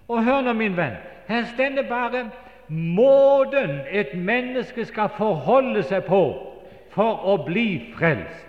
Og 0.07 0.23
hør 0.23 0.43
nå, 0.45 0.53
min 0.53 0.77
venn, 0.77 0.99
her 1.27 1.47
stender 1.53 1.87
bare 1.89 2.27
måten 2.69 3.79
et 3.89 4.13
menneske 4.13 4.85
skal 4.85 5.09
forholde 5.17 5.83
seg 5.83 6.05
på 6.05 6.21
for 6.93 7.25
å 7.25 7.37
bli 7.45 7.93
frelst. 7.97 8.44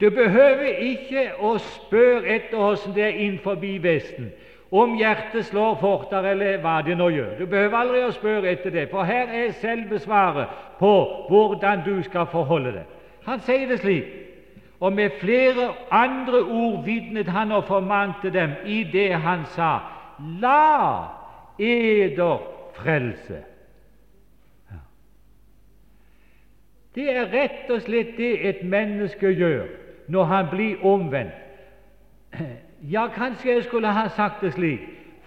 Du 0.00 0.10
behøver 0.10 0.76
ikke 0.78 1.24
å 1.42 1.56
spørre 1.58 2.36
etter 2.36 2.54
hvordan 2.56 2.94
det 2.94 3.04
er 3.04 3.16
innenfor 3.18 3.58
Vesten, 3.82 4.30
om 4.70 4.94
hjertet 4.94 5.48
slår 5.48 5.78
fortere 5.80 6.30
eller 6.30 6.60
hva 6.62 6.82
det 6.86 6.94
nå 6.98 7.08
gjør. 7.10 7.38
Du 7.38 7.46
behøver 7.46 7.76
aldri 7.78 8.02
å 8.04 8.12
spørre 8.14 8.52
etter 8.52 8.70
det, 8.70 8.90
for 8.90 9.02
her 9.02 9.32
er 9.32 9.56
selve 9.58 9.98
svaret 9.98 10.46
på 10.78 10.92
hvordan 11.28 11.82
du 11.86 12.02
skal 12.02 12.28
forholde 12.30 12.76
deg. 12.76 12.84
Han 13.26 13.40
sier 13.40 13.66
det 13.68 13.80
slik, 13.80 14.12
og 14.80 14.92
med 14.92 15.18
flere 15.18 15.72
andre 15.90 16.44
ord 16.44 16.84
vitnet 16.84 17.28
han 17.28 17.52
og 17.52 17.64
formante 17.66 18.30
dem 18.30 18.54
i 18.66 18.84
det 18.92 19.10
han 19.18 19.42
sa, 19.56 19.80
la 20.38 21.08
eder 21.58 22.38
frelse. 22.78 23.42
Det 26.94 27.10
er 27.10 27.28
rett 27.34 27.68
og 27.70 27.82
slett 27.82 28.14
det 28.18 28.32
et 28.46 28.62
menneske 28.62 29.34
gjør 29.34 29.87
når 30.08 30.24
han 30.24 30.46
blir 30.50 30.84
omvendt. 30.84 31.32
Ja, 32.82 33.08
kanskje 33.10 33.52
jeg 33.52 33.64
skulle 33.64 33.88
ha 33.90 34.08
sagt 34.08 34.40
det 34.40 34.52
slik 34.54 34.80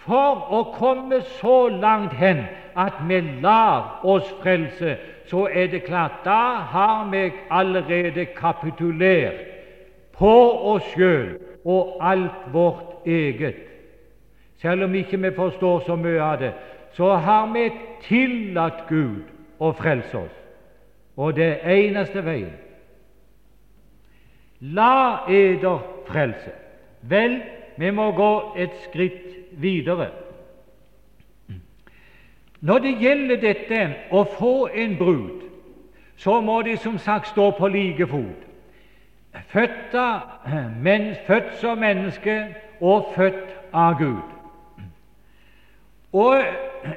For 0.06 0.46
å 0.56 0.62
komme 0.72 1.18
så 1.42 1.68
langt 1.68 2.14
hen 2.16 2.46
at 2.80 2.94
vi 3.08 3.20
lar 3.44 4.00
oss 4.08 4.30
frelse, 4.42 4.96
så 5.28 5.50
er 5.52 5.68
det 5.68 5.84
klart 5.84 6.24
da 6.26 6.64
har 6.72 7.10
vi 7.12 7.26
allerede 7.50 8.26
kapitulert 8.26 9.44
på 10.16 10.32
oss 10.74 10.88
sjøl 10.96 11.36
og 11.66 11.98
alt 12.00 12.48
vårt 12.54 13.06
eget. 13.06 13.56
Selv 14.62 14.84
om 14.84 14.96
ikke 14.96 15.18
vi 15.18 15.32
forstår 15.36 15.84
så 15.86 15.96
mye 15.96 16.22
av 16.22 16.40
det, 16.40 16.54
så 16.94 17.14
har 17.14 17.54
vi 17.54 17.70
tillatt 18.08 18.88
Gud 18.90 19.28
å 19.60 19.72
frelse 19.78 20.18
oss. 20.18 20.36
Og 21.18 21.36
det 21.36 21.60
er 21.62 21.78
eneste 21.88 22.26
veien. 22.26 22.54
La 24.62 25.26
eder 25.30 25.80
frelse. 26.08 26.52
Vel, 27.02 27.42
vi 27.78 27.92
må 27.92 28.12
gå 28.12 28.54
et 28.58 28.76
skritt 28.84 29.38
videre. 29.52 30.12
Når 32.62 32.80
det 32.80 32.92
gjelder 33.02 33.40
dette 33.42 33.80
å 34.14 34.22
få 34.38 34.68
en 34.68 34.98
brud, 35.00 35.42
så 36.18 36.42
må 36.46 36.62
de 36.62 36.76
som 36.78 37.00
sagt 37.02 37.32
stå 37.34 37.50
på 37.58 37.68
like 37.74 38.06
fot. 38.08 38.46
Født, 39.50 39.96
men, 40.78 41.16
født 41.26 41.56
som 41.58 41.82
menneske 41.82 42.36
og 42.82 43.10
født 43.16 43.56
av 43.74 43.98
Gud. 43.98 44.30
Og 46.14 46.44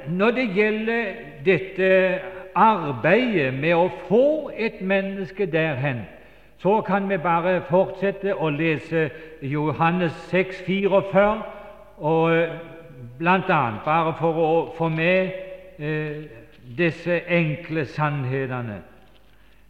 når 0.07 0.31
det 0.31 0.47
gjelder 0.53 1.13
dette 1.45 1.89
arbeidet 2.55 3.53
med 3.53 3.73
å 3.73 3.87
få 4.07 4.51
et 4.53 4.81
menneske 4.81 5.47
derhen, 5.49 6.03
så 6.57 6.81
kan 6.81 7.09
vi 7.09 7.17
bare 7.17 7.61
fortsette 7.69 8.35
å 8.35 8.49
lese 8.49 9.09
Johannes 9.41 10.13
6, 10.31 10.63
44, 10.65 11.41
og 11.97 12.29
bl.a. 12.29 12.57
blant 13.17 13.49
annet 13.49 13.83
bare 13.85 14.13
for 14.19 14.39
å 14.39 14.51
få 14.77 14.89
med 14.89 15.31
eh, 15.77 16.23
disse 16.77 17.21
enkle 17.27 17.85
sannhetene, 17.85 18.81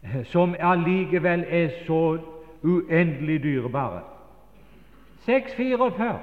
eh, 0.03 0.23
som 0.31 0.55
allikevel 0.59 1.45
er 1.49 1.69
så 1.85 2.17
uendelig 2.63 3.43
dyrebare. 3.43 4.01
6.44, 5.25 6.13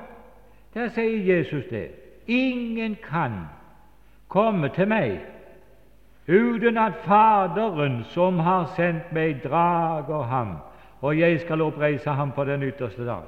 der 0.75 0.89
sier 0.89 1.37
Jesus 1.37 1.65
det. 1.71 1.89
Ingen 2.27 2.97
kan 3.03 3.33
komme 4.29 4.69
til 4.69 4.89
meg 4.89 5.19
uten 6.29 6.79
at 6.79 6.93
Faderen, 7.05 8.05
som 8.05 8.39
har 8.39 8.67
sendt 8.77 9.13
meg, 9.13 9.43
drager 9.45 10.23
ham, 10.23 10.57
og 11.01 11.19
jeg 11.19 11.41
skal 11.41 11.63
oppreise 11.63 12.11
ham 12.11 12.33
på 12.33 12.45
den 12.45 12.63
ytterste 12.63 13.07
dag. 13.07 13.25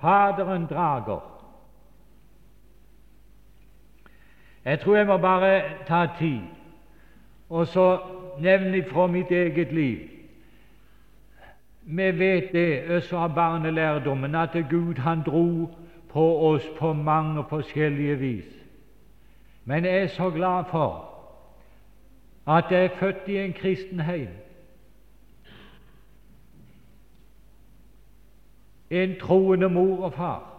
Faderen 0.00 0.66
drager. 0.66 1.20
Jeg 4.64 4.80
tror 4.80 4.96
jeg 4.96 5.06
må 5.06 5.16
bare 5.16 5.62
ta 5.86 6.06
tid 6.18 6.40
og 7.48 7.66
så 7.66 7.98
nevne 8.40 8.84
fra 8.84 9.06
mitt 9.06 9.30
eget 9.30 9.72
liv. 9.72 9.98
Vi 11.82 12.18
vet 12.18 12.52
det 12.52 12.90
også 12.90 13.16
av 13.16 13.34
barnelærdommen 13.34 14.34
at 14.34 14.56
Gud 14.70 14.98
han 14.98 15.22
dro 15.26 15.70
på 16.12 16.26
oss 16.50 16.66
på 16.78 16.92
mange 16.92 17.44
forskjellige 17.48 18.16
vis. 18.16 18.50
Men 19.64 19.84
jeg 19.84 20.02
er 20.02 20.06
så 20.06 20.30
glad 20.30 20.64
for 20.70 21.07
at 22.48 22.64
jeg 22.70 22.84
er 22.84 22.96
født 22.96 23.28
i 23.28 23.36
en 23.38 23.52
kristen 23.52 24.00
heim. 24.00 24.28
En 28.90 29.18
troende 29.20 29.68
mor 29.68 30.04
og 30.04 30.12
far. 30.12 30.54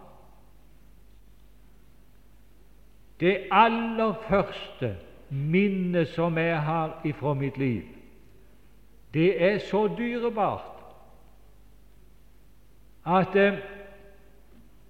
Det 3.19 3.47
aller 3.51 4.13
første 4.29 4.97
minnet 5.29 6.07
som 6.07 6.37
jeg 6.37 6.61
har 6.61 7.01
ifra 7.05 7.33
mitt 7.33 7.57
liv, 7.57 7.81
det 9.13 9.43
er 9.43 9.57
så 9.57 9.87
dyrebart 9.97 10.61
at 13.05 13.35
eh, 13.35 13.57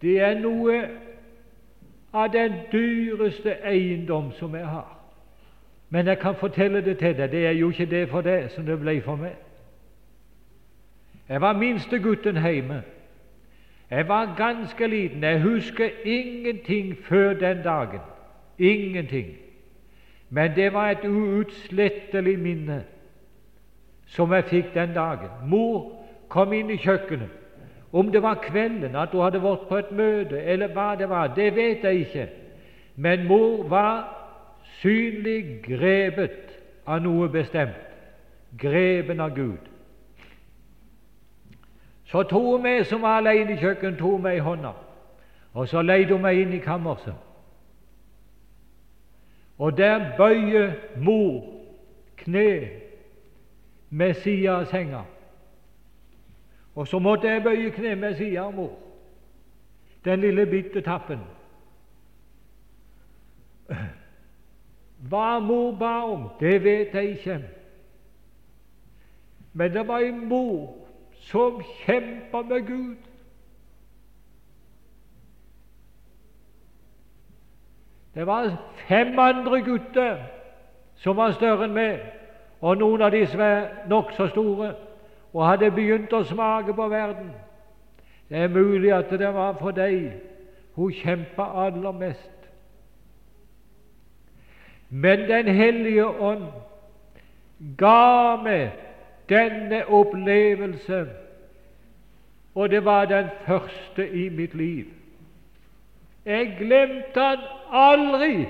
det 0.02 0.20
er 0.20 0.40
noe 0.40 0.80
av 2.14 2.32
den 2.34 2.54
dyreste 2.72 3.54
eiendom 3.64 4.32
som 4.32 4.56
jeg 4.56 4.68
har. 4.68 4.99
Men 5.90 6.08
jeg 6.08 6.20
kan 6.20 6.36
fortelle 6.36 6.86
det 6.86 6.98
til 6.98 7.18
deg, 7.18 7.32
det 7.32 7.46
er 7.48 7.52
jo 7.52 7.70
ikke 7.70 7.86
det 7.86 8.10
for 8.10 8.22
deg 8.22 8.52
som 8.54 8.66
det 8.66 8.80
ble 8.80 9.02
for 9.02 9.16
meg. 9.18 9.36
Jeg 11.30 11.42
var 11.42 11.58
minste 11.58 12.00
gutten 12.00 12.38
hjemme. 12.42 12.84
Jeg 13.90 14.08
var 14.08 14.34
ganske 14.38 14.88
liten. 14.88 15.24
Jeg 15.24 15.42
husker 15.42 15.90
ingenting 16.06 16.98
før 17.04 17.34
den 17.34 17.64
dagen. 17.64 18.00
Ingenting. 18.58 19.28
Men 20.30 20.56
det 20.56 20.74
var 20.74 20.90
et 20.90 21.06
uutslettelig 21.06 22.40
minne 22.40 22.84
som 24.08 24.34
jeg 24.34 24.44
fikk 24.44 24.74
den 24.74 24.94
dagen. 24.94 25.30
Mor 25.46 25.92
kom 26.30 26.54
inn 26.54 26.70
i 26.70 26.78
kjøkkenet. 26.78 27.30
Om 27.94 28.12
det 28.12 28.22
var 28.22 28.42
kvelden, 28.44 28.96
at 28.96 29.10
hun 29.12 29.24
hadde 29.24 29.42
vært 29.42 29.66
på 29.70 29.78
et 29.78 29.92
møte, 29.92 30.38
eller 30.38 30.70
hva 30.74 30.96
det 30.96 31.10
var, 31.10 31.34
det 31.34 31.56
vet 31.56 31.84
jeg 31.84 32.06
ikke. 32.06 32.28
Men 32.96 33.26
mor 33.28 33.64
var 33.70 34.19
synlig 34.82 35.62
grepet 35.64 36.54
av 36.86 37.02
noe 37.04 37.30
bestemt, 37.30 37.78
grepen 38.58 39.20
av 39.20 39.36
Gud. 39.36 39.70
Så 42.10 42.24
tok 42.24 42.56
hun 42.56 42.64
meg 42.64 42.86
som 42.90 43.04
var 43.06 43.20
alene 43.20 43.54
i 43.54 43.60
kjøkkenet, 43.62 44.00
tok 44.00 44.22
meg 44.24 44.40
i 44.40 44.44
hånda, 44.46 44.74
og 45.54 45.68
så 45.70 45.84
leide 45.86 46.16
hun 46.16 46.26
meg 46.26 46.42
inn 46.42 46.56
i 46.58 46.64
kammerset. 46.64 47.18
Og 49.60 49.78
der 49.78 50.16
bøyer 50.18 50.72
mor 50.98 51.44
kne 52.18 52.70
med 53.90 54.14
sida 54.24 54.62
av 54.62 54.70
senga. 54.72 55.04
Og 56.76 56.88
så 56.88 57.00
måtte 57.00 57.28
jeg 57.28 57.44
bøye 57.44 57.72
kne 57.76 57.96
med 58.00 58.16
sida 58.16 58.48
av 58.48 58.56
mor, 58.56 58.78
den 60.06 60.24
lille 60.24 60.46
bitte 60.48 60.82
tappen. 60.82 61.20
Hva 65.08 65.40
mor 65.40 65.72
ba 65.80 65.94
om, 66.04 66.28
det 66.40 66.64
vet 66.64 66.94
jeg 66.94 67.10
ikke. 67.10 67.40
Men 69.54 69.74
det 69.74 69.88
var 69.88 70.00
en 70.00 70.28
mor 70.28 70.76
som 71.30 71.62
kjempa 71.86 72.42
med 72.42 72.68
Gud. 72.68 72.96
Det 78.14 78.28
var 78.28 78.58
fem 78.88 79.20
andre 79.20 79.62
gutter 79.62 80.18
som 80.96 81.16
var 81.18 81.32
større 81.32 81.70
enn 81.70 81.76
meg, 81.76 82.02
og 82.60 82.82
noen 82.82 83.02
av 83.06 83.14
disse 83.16 83.38
var 83.40 83.86
nokså 83.88 84.28
store 84.34 84.74
og 85.30 85.46
hadde 85.46 85.70
begynt 85.72 86.14
å 86.14 86.26
smake 86.28 86.74
på 86.76 86.88
verden. 86.92 87.30
Det 88.30 88.38
er 88.38 88.52
mulig 88.52 88.92
at 88.94 89.10
det 89.10 89.30
var 89.34 89.56
for 89.62 89.72
deg 89.72 90.12
hun 90.76 90.92
kjempa 90.94 91.46
aller 91.66 91.96
mest. 91.96 92.39
Men 94.90 95.20
Den 95.20 95.48
hellige 95.48 96.06
ånd 96.06 96.46
ga 97.78 98.36
meg 98.44 98.72
denne 99.30 99.84
opplevelse, 99.86 101.08
og 102.56 102.70
det 102.70 102.86
var 102.86 103.06
den 103.06 103.30
første 103.46 104.10
i 104.10 104.30
mitt 104.30 104.56
liv. 104.56 104.86
Jeg 106.26 106.56
glemte 106.60 107.22
han 107.22 107.46
aldri 107.72 108.48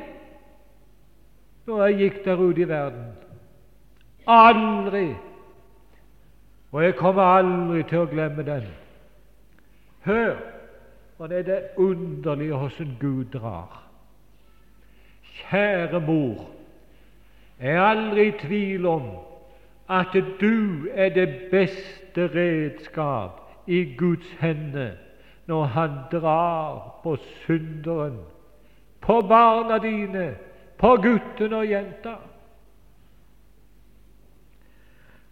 når 1.68 1.84
jeg 1.86 1.98
gikk 1.98 2.22
der 2.26 2.40
ute 2.42 2.62
i 2.62 2.68
verden. 2.70 3.12
Aldri. 4.28 5.16
Og 6.72 6.84
jeg 6.84 6.96
kommer 6.96 7.24
aldri 7.24 7.84
til 7.90 8.04
å 8.04 8.10
glemme 8.10 8.46
den. 8.46 8.66
Hør, 10.06 10.36
og 11.20 11.30
det 11.30 11.40
er 11.40 11.48
det 11.50 11.62
underlige 11.78 12.58
hvordan 12.58 12.98
Gud 13.00 13.26
drar. 13.34 13.89
Kjære 15.40 16.00
mor, 16.00 16.50
jeg 17.60 17.76
er 17.76 17.82
aldri 17.82 18.28
i 18.28 18.38
tvil 18.40 18.86
om 18.86 19.10
at 19.90 20.14
du 20.42 20.88
er 20.92 21.10
det 21.10 21.30
beste 21.52 22.28
redskap 22.36 23.42
i 23.68 23.96
Guds 23.98 24.32
hende 24.40 24.92
når 25.48 25.64
Han 25.64 25.90
drar 26.12 27.00
på 27.04 27.16
synderen, 27.16 28.18
på 29.02 29.22
barna 29.22 29.78
dine, 29.78 30.36
på 30.78 30.96
gutten 30.96 31.54
og 31.54 31.70
jenta. 31.70 32.14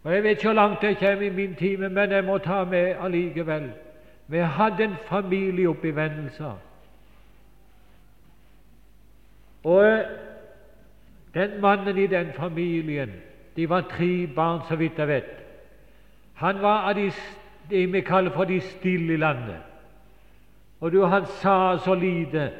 Og 0.04 0.14
Jeg 0.14 0.24
vet 0.24 0.30
ikke 0.30 0.44
hvor 0.44 0.54
langt 0.54 0.84
jeg 0.84 0.98
kommer 0.98 1.26
i 1.26 1.30
min 1.30 1.56
time, 1.56 1.90
men 1.90 2.12
jeg 2.12 2.24
må 2.24 2.38
ta 2.38 2.64
med 2.64 2.96
allikevel. 3.02 3.72
Vi 4.28 4.38
hadde 4.38 4.84
en 4.84 4.96
familie 5.06 5.70
oppe 5.70 5.88
i 5.88 5.96
Vendelsa. 5.96 6.52
Og 9.68 10.04
den 11.34 11.62
mannen 11.62 11.98
i 11.98 12.08
den 12.08 12.34
familien 12.34 13.12
De 13.56 13.70
var 13.70 13.82
tre 13.82 14.28
barn, 14.28 14.62
så 14.70 14.76
vidt 14.76 14.98
jeg 14.98 15.08
vet. 15.08 15.32
Han 16.34 16.62
var 16.62 16.90
av 16.90 16.96
de, 16.96 17.12
det 17.70 17.94
vi 17.94 18.02
kaller 18.02 18.32
for 18.32 18.46
de 18.46 18.60
stille 18.62 19.14
i 19.14 19.18
landet. 19.18 19.58
Og 20.80 20.92
du, 20.92 21.02
han 21.06 21.26
sa 21.26 21.78
så 21.78 21.96
lite. 21.96 22.52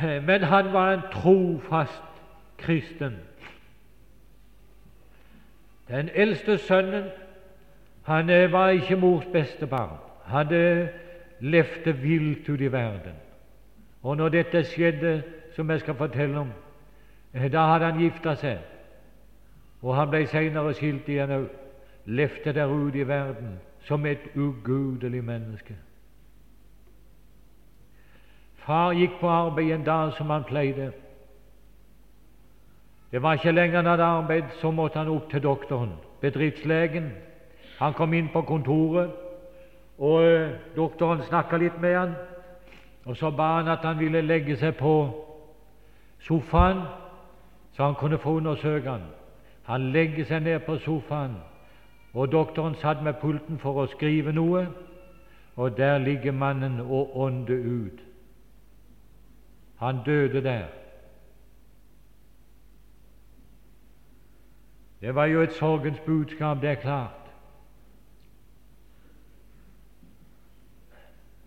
Men 0.00 0.42
han 0.42 0.72
var 0.72 0.92
en 0.92 1.04
trofast 1.12 2.22
kristen. 2.58 3.18
Den 5.88 6.08
eldste 6.14 6.58
sønnen 6.58 7.04
han 8.04 8.30
eh, 8.30 8.52
var 8.52 8.68
ikke 8.68 8.96
mors 8.96 9.24
beste 9.32 9.66
barn. 9.66 10.00
Han 10.24 10.48
levde 11.40 11.92
vilt 12.02 12.48
ut 12.48 12.60
i 12.60 12.72
verden. 12.72 13.23
Og 14.04 14.16
når 14.16 14.28
dette 14.28 14.64
skjedde, 14.68 15.22
som 15.56 15.70
jeg 15.70 15.80
skal 15.80 15.94
fortelle 15.94 16.38
om, 16.38 16.50
eh, 17.34 17.52
da 17.52 17.66
hadde 17.72 17.84
han 17.84 18.00
gifta 18.00 18.34
seg. 18.34 18.58
Og 19.82 19.96
han 19.96 20.10
ble 20.10 20.26
senere 20.26 20.74
skilt 20.74 21.08
igjen 21.08 21.30
òg. 21.30 21.46
Levde 22.06 22.52
der 22.52 22.68
ute 22.68 22.98
i 22.98 23.08
verden 23.08 23.58
som 23.88 24.06
et 24.06 24.20
ugudelig 24.36 25.24
menneske. 25.24 25.74
Far 28.64 28.92
gikk 28.92 29.18
på 29.20 29.28
arbeid 29.28 29.72
en 29.72 29.84
dag 29.84 30.12
som 30.12 30.30
han 30.30 30.44
pleide. 30.44 30.92
Det 33.12 33.22
var 33.22 33.32
ikke 33.32 33.52
lenger 33.52 33.76
han 33.76 33.86
hadde 33.86 34.04
arbeid, 34.04 34.44
så 34.60 34.70
måtte 34.70 34.98
han 34.98 35.08
opp 35.08 35.30
til 35.30 35.42
doktoren, 35.42 35.92
bedriftslegen. 36.20 37.12
Han 37.78 37.92
kom 37.92 38.12
inn 38.12 38.28
på 38.32 38.42
kontoret, 38.42 39.10
og 39.98 40.24
eh, 40.24 40.56
doktoren 40.76 41.22
snakka 41.22 41.56
litt 41.56 41.80
med 41.80 41.96
han. 41.96 42.14
Og 43.04 43.16
så 43.16 43.30
ba 43.30 43.56
han 43.56 43.68
at 43.68 43.78
han 43.84 43.98
ville 43.98 44.22
legge 44.22 44.56
seg 44.56 44.76
på 44.76 44.94
sofaen, 46.18 46.80
så 47.72 47.84
han 47.84 47.94
kunne 47.94 48.18
få 48.18 48.36
undersøke 48.36 48.90
han. 48.90 49.02
Han 49.64 49.90
legger 49.92 50.24
seg 50.24 50.42
ned 50.42 50.60
på 50.60 50.78
sofaen, 50.78 51.36
og 52.12 52.32
doktoren 52.32 52.74
satt 52.74 53.02
med 53.02 53.20
pulten 53.20 53.58
for 53.58 53.82
å 53.82 53.90
skrive 53.92 54.32
noe, 54.32 54.66
og 55.56 55.76
der 55.76 55.98
ligger 55.98 56.32
mannen 56.32 56.80
og 56.80 57.16
ånder 57.16 57.60
ut. 57.64 58.00
Han 59.76 60.00
døde 60.06 60.42
der. 60.42 60.66
Det 65.00 65.14
var 65.14 65.24
jo 65.24 65.42
et 65.42 65.52
sorgens 65.52 66.00
budskap, 66.00 66.60
det 66.62 66.70
er 66.70 66.74
klart. 66.74 67.23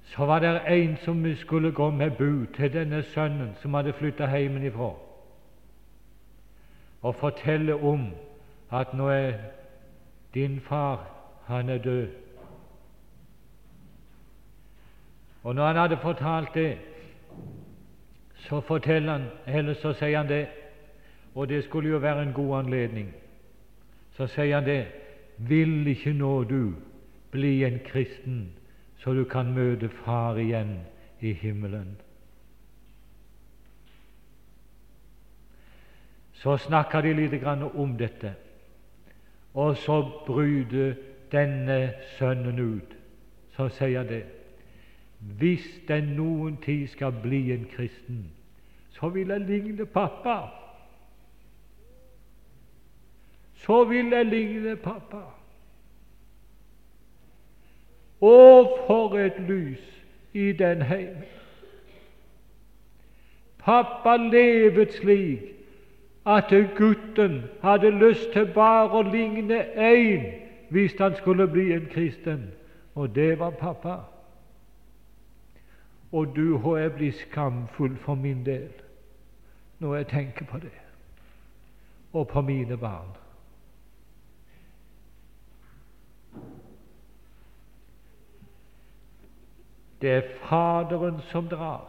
Så 0.07 0.25
var 0.25 0.39
det 0.39 0.61
en 0.67 0.97
som 0.97 1.35
skulle 1.35 1.71
gå 1.71 1.89
med 1.91 2.11
bud 2.11 2.47
til 2.55 2.73
denne 2.73 3.03
sønnen 3.03 3.55
som 3.61 3.73
hadde 3.73 3.93
flytta 3.93 4.37
hjemmefra, 4.37 4.93
og 7.01 7.15
fortelle 7.15 7.75
om 7.75 8.09
at 8.71 8.93
nå 8.93 9.09
er 9.09 9.33
din 10.33 10.59
far 10.59 11.07
han 11.45 11.69
er 11.69 11.77
død. 11.77 12.07
Og 15.43 15.55
når 15.55 15.67
han 15.67 15.75
hadde 15.75 15.97
fortalt 15.97 16.53
det, 16.53 16.77
så 18.35 18.61
forteller 18.61 19.11
han, 19.11 19.25
eller 19.47 19.73
så 19.73 19.93
sier 19.93 20.17
han 20.17 20.29
det, 20.29 20.47
og 21.35 21.49
det 21.49 21.63
skulle 21.63 21.89
jo 21.89 21.97
være 21.97 22.23
en 22.23 22.33
god 22.33 22.57
anledning. 22.59 23.13
Så 24.11 24.27
sier 24.27 24.55
han 24.55 24.65
det 24.65 24.85
Vil 25.37 25.87
ikke 25.87 26.13
nå 26.13 26.43
du 26.43 26.73
bli 27.31 27.63
en 27.63 27.79
kristen 27.85 28.56
så 29.07 29.13
du 29.13 29.23
kan 29.23 29.53
møte 29.55 29.87
Far 29.89 30.35
igjen 30.35 30.81
i 31.23 31.29
himmelen. 31.33 31.93
Så 36.33 36.57
snakker 36.57 37.01
de 37.01 37.13
litt 37.15 37.45
om 37.47 37.93
dette, 37.97 38.33
og 39.53 39.77
så 39.77 40.01
bryter 40.27 40.97
denne 41.31 41.93
sønnen 42.17 42.59
ut. 42.59 42.97
Så 43.55 43.69
sier 43.69 44.03
det 44.03 44.25
hvis 45.39 45.79
den 45.87 46.11
noen 46.19 46.57
tid 46.57 46.87
skal 46.87 47.15
bli 47.23 47.53
en 47.55 47.65
kristen, 47.71 48.27
så 48.91 49.07
vil 49.09 49.31
jeg 49.31 49.47
ligne 49.47 49.85
pappa. 49.85 50.37
Så 53.55 53.83
vil 53.87 54.11
jeg 54.11 54.25
ligne 54.25 54.75
pappa. 54.75 55.36
Å, 58.21 58.37
for 58.87 59.17
et 59.21 59.37
lys 59.49 59.83
i 60.33 60.51
den 60.57 60.81
heimen! 60.81 61.25
Pappa 63.67 64.15
levet 64.15 64.93
slik 64.95 65.53
at 66.27 66.53
gutten 66.77 67.41
hadde 67.61 67.91
lyst 67.99 68.31
til 68.33 68.47
bare 68.55 68.99
å 68.99 69.03
ligne 69.03 69.59
én 69.75 70.23
hvis 70.71 70.95
han 70.99 71.15
skulle 71.15 71.47
bli 71.47 71.73
en 71.75 71.87
kristen, 71.91 72.47
og 72.95 73.15
det 73.15 73.39
var 73.39 73.51
pappa. 73.59 73.97
Og 76.11 76.35
du 76.35 76.57
har 76.63 76.77
jeg 76.77 76.93
blitt 76.95 77.21
skamfull 77.21 77.95
for 78.03 78.15
min 78.15 78.45
del 78.45 78.71
når 79.79 79.95
jeg 79.95 80.07
tenker 80.07 80.45
på 80.45 80.57
det, 80.57 80.73
og 82.13 82.27
på 82.27 82.41
mine 82.41 82.77
barn. 82.77 83.26
Det 90.01 90.11
er 90.11 90.21
Faderen 90.43 91.21
som 91.31 91.49
drar. 91.49 91.87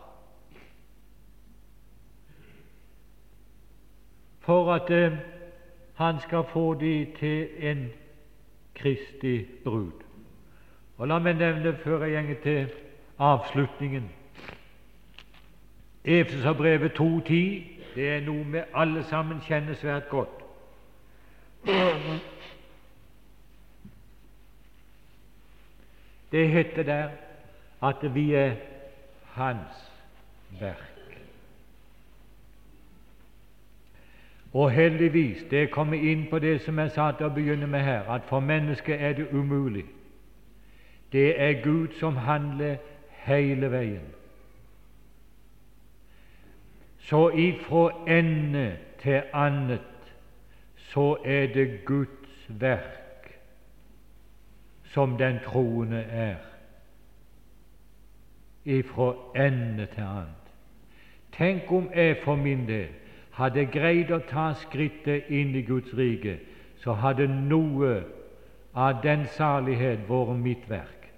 For 4.41 4.73
at 4.73 4.91
eh, 4.91 5.19
han 5.95 6.21
skal 6.21 6.45
få 6.53 6.75
de 6.75 7.07
til 7.19 7.49
en 7.59 7.89
Kristi 8.75 9.47
brud. 9.65 9.93
Og 10.97 11.09
La 11.09 11.19
meg 11.19 11.37
nevne 11.37 11.77
før 11.83 12.05
jeg 12.05 12.27
går 12.27 12.43
til 12.43 12.71
avslutningen 13.19 14.09
Efeserbrevet 16.05 16.93
2.10. 17.01 17.63
Det 17.95 18.09
er 18.09 18.21
noe 18.25 18.45
vi 18.53 18.61
alle 18.75 19.03
sammen 19.05 19.41
kjenner 19.45 19.75
svært 19.75 20.09
godt. 20.09 20.45
Det 26.33 26.49
heter 26.49 26.83
der 26.83 27.28
at 27.83 28.15
vi 28.15 28.35
er 28.35 28.55
Hans 29.25 29.93
verk. 30.61 31.21
Og 34.53 34.71
heldigvis, 34.71 35.45
det 35.51 35.71
kommer 35.71 35.95
inn 35.95 36.27
på 36.31 36.39
det 36.39 36.61
som 36.61 36.79
jeg 36.79 36.91
sa 36.91 37.11
til 37.13 37.29
å 37.29 37.35
begynne 37.35 37.67
med 37.67 37.85
her, 37.85 38.09
at 38.11 38.25
for 38.27 38.41
mennesket 38.41 38.97
er 39.01 39.13
det 39.13 39.29
umulig. 39.33 39.85
Det 41.13 41.41
er 41.41 41.63
Gud 41.63 41.95
som 42.01 42.17
handler 42.17 42.77
hele 43.29 43.71
veien. 43.71 44.09
Så 46.99 47.29
ifra 47.31 47.91
ende 48.09 48.77
til 49.03 49.23
annet 49.33 50.13
så 50.91 51.17
er 51.25 51.47
det 51.55 51.85
Guds 51.85 52.49
verk 52.49 53.39
som 54.85 55.17
den 55.17 55.39
troende 55.45 56.03
er 56.03 56.48
ifra 58.69 59.13
ende 59.37 59.87
til 59.87 60.05
annet. 60.05 60.53
Tenk 61.33 61.73
om 61.73 61.91
jeg 61.95 62.17
for 62.25 62.37
min 62.37 62.67
del 62.69 62.89
hadde 63.39 63.65
greid 63.73 64.11
å 64.11 64.21
ta 64.29 64.51
skrittet 64.59 65.31
inn 65.31 65.55
i 65.57 65.63
Guds 65.63 65.95
rike, 65.97 66.39
så 66.83 66.97
hadde 66.99 67.29
noe 67.31 68.01
av 68.75 69.03
den 69.03 69.27
salighet 69.37 70.05
vært 70.11 70.43
mitt 70.43 70.69
verk. 70.71 71.09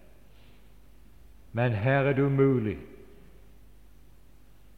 Men 1.53 1.72
her 1.72 2.11
er 2.11 2.14
det 2.14 2.24
umulig. 2.28 2.78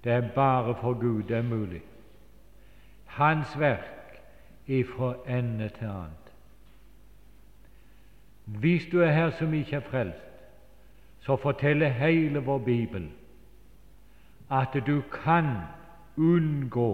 Det 0.04 0.12
er 0.12 0.32
bare 0.34 0.74
for 0.80 0.94
Gud 0.98 1.28
det 1.28 1.36
er 1.36 1.46
mulig. 1.46 1.82
Hans 3.06 3.52
verk 3.58 4.18
ifra 4.66 5.14
ende 5.28 5.68
til 5.68 5.90
annet. 5.90 6.32
Hvis 8.44 8.86
du 8.92 9.00
er 9.02 9.12
her 9.12 9.30
som 9.30 9.54
ikke 9.54 9.76
er 9.76 9.88
frelst, 9.90 10.31
så 11.22 11.36
forteller 11.36 11.88
hele 11.88 12.38
vår 12.38 12.58
bibel 12.58 13.10
at 14.50 14.74
du 14.86 15.00
kan 15.12 15.46
unngå 16.16 16.92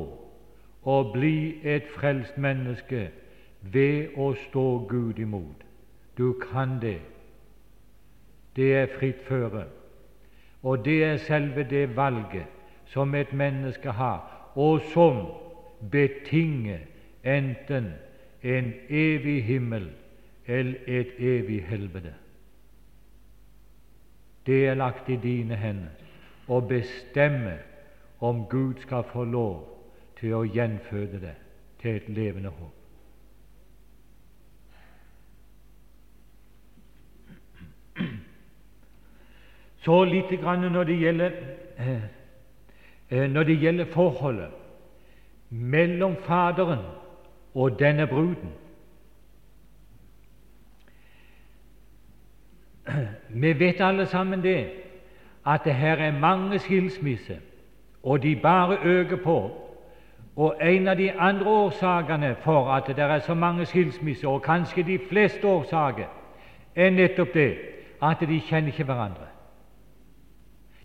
å 0.85 0.99
bli 1.13 1.61
et 1.65 1.89
frelst 1.97 2.37
menneske 2.39 3.09
ved 3.63 4.15
å 4.17 4.31
stå 4.47 4.67
Gud 4.89 5.19
imot. 5.19 5.65
Du 6.19 6.33
kan 6.33 6.79
det. 6.81 7.01
Det 8.57 8.71
er 8.77 8.95
fritt 8.99 9.25
føre. 9.27 9.65
Og 10.63 10.85
det 10.85 11.05
er 11.05 11.17
selve 11.17 11.65
det 11.71 11.97
valget 11.97 12.47
som 12.87 13.15
et 13.15 13.33
menneske 13.33 13.91
har, 13.91 14.23
og 14.55 14.81
som 14.93 15.27
betinger 15.91 16.79
enten 17.25 17.93
en 18.43 18.73
evig 18.89 19.43
himmel 19.45 19.91
eller 20.47 20.75
et 20.87 21.15
evig 21.19 21.63
helvete. 21.69 22.15
Det 24.49 24.67
er 24.67 24.75
lagt 24.75 25.11
i 25.13 25.17
dine 25.21 25.57
hender 25.61 26.49
å 26.49 26.63
bestemme 26.65 27.59
om 28.25 28.47
Gud 28.49 28.81
skal 28.81 29.05
få 29.13 29.27
lov 29.29 29.59
til 30.17 30.33
å 30.39 30.47
gjenføde 30.49 31.21
det 31.21 31.35
til 31.83 31.99
et 31.99 32.09
levende 32.09 32.49
håp. 32.49 32.75
Så 39.85 39.99
litt 40.05 40.33
når 40.43 40.85
det 40.85 40.97
gjelder, 41.01 41.37
eh, 41.77 43.29
når 43.29 43.43
det 43.43 43.61
gjelder 43.61 43.93
forholdet 43.93 44.51
mellom 45.51 46.17
Faderen 46.25 46.85
og 47.55 47.79
denne 47.79 48.07
bruden. 48.07 48.53
Vi 53.43 53.59
vet 53.59 53.81
alle 53.81 54.07
sammen 54.07 54.43
det 54.43 54.71
at 55.47 55.65
det 55.65 55.75
her 55.75 55.97
er 55.97 56.19
mange 56.19 56.59
skilsmisser, 56.59 57.37
og 58.03 58.23
de 58.23 58.37
bare 58.37 58.79
øker 58.85 59.17
på. 59.17 59.65
Og 60.37 60.57
En 60.63 60.89
av 60.89 60.97
de 60.97 61.13
andre 61.13 61.47
årsakene 61.51 62.37
for 62.41 62.73
at 62.73 62.87
det 62.87 62.99
er 62.99 63.19
så 63.19 63.35
mange 63.35 63.65
skilsmisser, 63.67 64.29
og 64.29 64.43
kanskje 64.43 64.83
de 64.83 64.99
fleste 65.11 65.47
årsaker, 65.47 66.07
er 66.77 66.91
nettopp 66.91 67.35
det 67.35 67.59
at 68.03 68.21
de 68.21 68.41
kjenner 68.41 68.69
ikke 68.69 68.85
hverandre. 68.85 69.27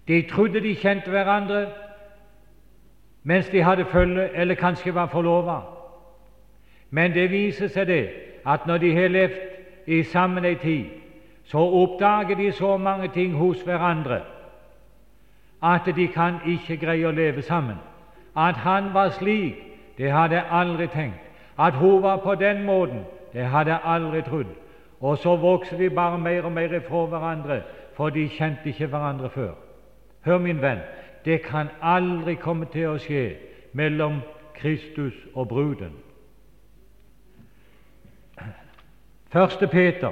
De 0.07 0.21
trodde 0.21 0.61
de 0.61 0.75
kjente 0.75 1.09
hverandre 1.09 1.67
mens 3.23 3.49
de 3.49 3.61
hadde 3.63 3.85
følge, 3.85 4.29
eller 4.35 4.55
kanskje 4.55 4.95
var 4.95 5.07
forlova. 5.07 5.59
Men 6.89 7.13
det 7.13 7.31
viser 7.31 7.67
seg 7.67 7.87
det 7.87 8.09
at 8.45 8.67
når 8.67 8.77
de 8.77 8.95
har 8.95 9.07
levd 9.07 9.39
i 9.87 10.03
sammen 10.03 10.45
ei 10.45 10.55
tid, 10.55 10.85
så 11.43 11.57
oppdager 11.57 12.35
de 12.35 12.51
så 12.51 12.77
mange 12.77 13.07
ting 13.07 13.35
hos 13.35 13.61
hverandre 13.61 14.21
at 15.63 15.95
de 15.95 16.07
kan 16.07 16.41
ikke 16.45 16.77
greie 16.77 17.07
å 17.07 17.15
leve 17.15 17.41
sammen. 17.41 17.77
At 18.35 18.55
han 18.55 18.93
var 18.93 19.13
slik, 19.15 19.61
det 19.97 20.11
hadde 20.11 20.35
jeg 20.35 20.45
aldri 20.51 20.87
tenkt. 20.87 21.21
At 21.57 21.73
hun 21.73 22.01
var 22.03 22.17
på 22.17 22.35
den 22.35 22.65
måten, 22.65 23.05
det 23.33 23.45
hadde 23.45 23.71
jeg 23.71 23.79
aldri 23.83 24.21
trodd. 24.21 24.51
Og 24.99 25.17
så 25.17 25.35
vokser 25.35 25.77
de 25.77 25.89
bare 25.89 26.17
mer 26.17 26.45
og 26.45 26.51
mer 26.51 26.73
ifra 26.75 27.05
hverandre, 27.05 27.61
for 27.95 28.09
de 28.09 28.27
kjente 28.29 28.69
ikke 28.69 28.87
hverandre 28.87 29.29
før. 29.29 29.53
Hør, 30.25 30.37
min 30.37 30.61
venn, 30.61 30.79
det 31.25 31.41
kan 31.41 31.69
aldri 31.81 32.35
komme 32.35 32.65
til 32.65 32.89
å 32.89 32.99
skje 32.99 33.35
mellom 33.73 34.19
Kristus 34.55 35.15
og 35.35 35.47
bruden. 35.47 35.95
Første 39.31 39.67
Peter 39.67 40.11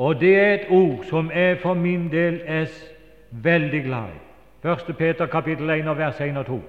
og 0.00 0.20
det 0.20 0.36
er 0.38 0.54
et 0.54 0.66
ord 0.70 1.04
som 1.04 1.30
jeg 1.30 1.58
for 1.60 1.74
min 1.74 2.12
del 2.12 2.40
er 2.44 2.66
veldig 3.30 3.82
glad 3.84 4.14
i. 4.14 4.20
Første 4.62 4.92
Peter 4.92 5.26
kapittel 5.26 5.70
1 5.70 5.98
vers 5.98 6.20
1 6.20 6.36
og 6.36 6.46
2. 6.46 6.60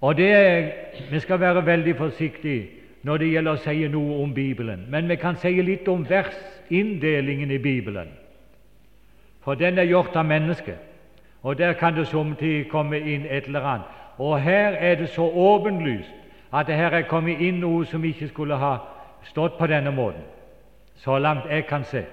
Og 0.00 0.16
det 0.16 0.32
er, 0.32 0.70
Vi 1.10 1.20
skal 1.20 1.40
være 1.40 1.66
veldig 1.66 1.96
forsiktige 1.96 2.66
når 3.02 3.16
det 3.16 3.30
gjelder 3.30 3.52
å 3.52 3.62
si 3.64 3.88
noe 3.88 4.18
om 4.22 4.34
Bibelen, 4.34 4.84
men 4.90 5.08
vi 5.08 5.16
kan 5.16 5.36
si 5.36 5.62
litt 5.62 5.88
om 5.88 6.04
versinndelingen 6.08 7.50
i 7.50 7.58
Bibelen. 7.58 8.08
For 9.40 9.54
den 9.54 9.78
er 9.78 9.88
gjort 9.88 10.16
av 10.16 10.24
mennesket, 10.24 10.78
og 11.42 11.58
der 11.58 11.72
kan 11.72 11.96
det 11.96 12.06
somtid 12.08 12.68
komme 12.68 13.00
inn 13.00 13.26
et 13.30 13.46
eller 13.46 13.60
annet. 13.60 13.88
Og 14.18 14.40
her 14.40 14.72
er 14.72 14.94
det 14.94 15.08
så 15.08 15.30
åpenlyst 15.32 16.12
at 16.52 16.66
det 16.66 16.76
her 16.76 16.92
er 16.92 17.08
kommet 17.08 17.40
inn 17.40 17.60
noe 17.60 17.86
som 17.86 18.04
ikke 18.04 18.28
skulle 18.28 18.56
ha 18.56 18.76
stått 19.24 19.58
på 19.58 19.66
denne 19.66 19.90
måten 19.90 20.33
så 20.94 21.18
langt 21.18 21.50
jeg 21.50 21.66
kan 21.66 21.84
se. 21.84 22.04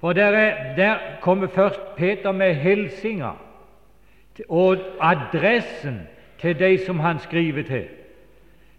For 0.00 0.12
der, 0.12 0.26
er, 0.26 0.76
der 0.76 0.96
kommer 1.20 1.46
først 1.46 1.80
Peter 1.96 2.32
med 2.32 2.54
hilsinga 2.54 3.30
og 4.48 4.76
adressen 5.00 6.00
til 6.38 6.58
de 6.58 6.78
som 6.86 7.00
han 7.00 7.18
skriver 7.18 7.62
til. 7.62 7.86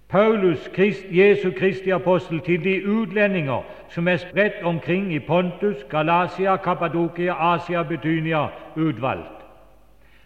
Paulus, 0.09 0.69
Christ, 0.73 1.05
Jesu 1.11 1.51
Kristi 1.57 1.89
apostel, 1.89 2.39
til 2.41 2.63
de 2.63 2.89
utlendinger 2.89 3.61
som 3.89 4.07
er 4.07 4.17
spredt 4.17 4.63
omkring 4.63 5.13
i 5.13 5.19
Pontus, 5.19 5.83
Galatia, 5.89 6.57
Kappadokia, 6.57 7.53
Asia, 7.53 7.83
Betynia, 7.83 8.47
utvalgt. 8.75 9.45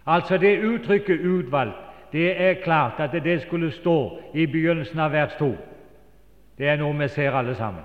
Altså 0.06 0.38
det 0.38 0.64
uttrykket 0.64 1.20
'utvalgt' 1.20 1.84
det 2.12 2.42
er 2.42 2.54
klart 2.54 2.94
at 2.98 3.24
det 3.24 3.42
skulle 3.42 3.72
stå 3.72 4.20
i 4.34 4.46
begynnelsen 4.46 5.00
av 5.00 5.12
vers 5.12 5.34
2. 5.40 5.56
Det 6.58 6.68
er 6.68 6.78
noe 6.78 6.94
vi 6.98 7.08
ser 7.08 7.32
alle 7.32 7.56
sammen. 7.56 7.82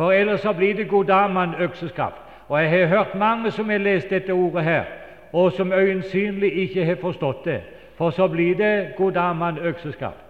For 0.00 0.12
ellers 0.12 0.40
så 0.40 0.52
blir 0.52 0.74
det 0.74 0.88
'god 0.88 1.04
damen 1.04 1.54
økseskaft. 1.54 2.16
Og 2.48 2.62
jeg 2.62 2.70
har 2.70 2.86
hørt 2.86 3.14
mange 3.14 3.50
som 3.50 3.68
har 3.68 3.78
lest 3.78 4.10
dette 4.10 4.30
ordet 4.32 4.64
her, 4.64 4.84
og 5.32 5.52
som 5.52 5.72
øyensynlig 5.72 6.56
ikke 6.56 6.84
har 6.84 6.94
forstått 7.00 7.44
det. 7.44 7.60
For 7.98 8.10
så 8.10 8.28
blir 8.28 8.54
det 8.54 8.94
'god 8.96 9.12
damen 9.12 9.58
økseskaft. 9.58 10.24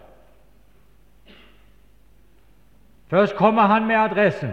Først 3.10 3.36
kommer 3.36 3.62
han 3.62 3.86
med 3.86 3.96
adressen 3.96 4.50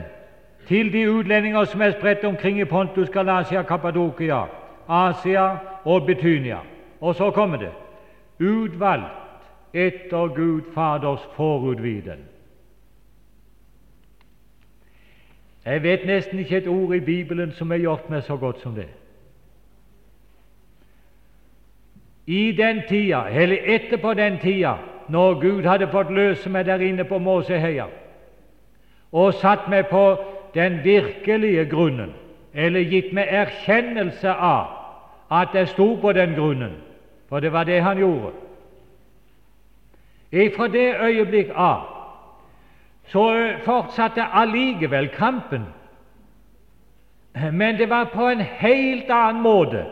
til 0.68 0.94
de 0.94 1.12
utlendinger 1.12 1.64
som 1.64 1.82
er 1.82 1.92
spredt 1.92 2.24
omkring 2.24 2.60
i 2.60 2.66
Pontus, 2.66 3.10
Galatia, 3.10 3.62
Kappadokia, 3.62 4.44
Asia 4.90 5.58
og 5.86 6.06
Betynia. 6.06 6.58
Og 7.02 7.16
så 7.16 7.32
kommer 7.32 7.58
det 7.58 7.72
utvalgt 8.40 9.06
etter 9.74 10.28
Gud 10.28 10.62
Faders 10.74 11.30
forutviden. 11.36 12.37
Jeg 15.68 15.84
vet 15.84 16.06
nesten 16.06 16.40
ikke 16.40 16.58
et 16.58 16.68
ord 16.68 16.96
i 16.96 17.00
Bibelen 17.00 17.52
som 17.52 17.72
er 17.72 17.82
gjort 17.84 18.06
meg 18.10 18.22
så 18.24 18.38
godt 18.40 18.62
som 18.64 18.76
det. 18.76 18.88
I 22.28 22.52
den 22.56 22.80
tida, 22.88 23.26
eller 23.28 23.58
etterpå 23.76 24.14
den 24.14 24.38
tida, 24.40 24.78
når 25.10 25.40
Gud 25.42 25.68
hadde 25.68 25.90
fått 25.92 26.12
løse 26.12 26.50
meg 26.50 26.66
der 26.66 26.80
inne 26.84 27.04
på 27.04 27.20
Måseheia 27.20 27.88
og 29.12 29.34
satt 29.34 29.68
meg 29.72 29.88
på 29.92 30.04
den 30.56 30.80
virkelige 30.84 31.66
grunnen, 31.72 32.14
eller 32.54 32.88
gitt 32.88 33.12
meg 33.16 33.28
erkjennelse 33.32 34.32
av 34.32 34.72
at 35.32 35.56
jeg 35.56 35.68
sto 35.68 35.94
på 36.02 36.12
den 36.16 36.36
grunnen, 36.36 36.80
for 37.30 37.40
det 37.44 37.52
var 37.52 37.68
det 37.68 37.82
han 37.84 38.00
gjorde. 38.00 38.32
Fra 40.56 40.68
det 40.68 40.88
øyeblikk 40.96 41.52
av 41.56 41.97
så 43.08 43.54
fortsatte 43.66 44.24
allikevel 44.34 45.08
kampen, 45.10 45.66
men 47.54 47.78
det 47.78 47.90
var 47.90 48.10
på 48.14 48.28
en 48.28 48.42
helt 48.42 49.10
annen 49.10 49.42
måte. 49.42 49.86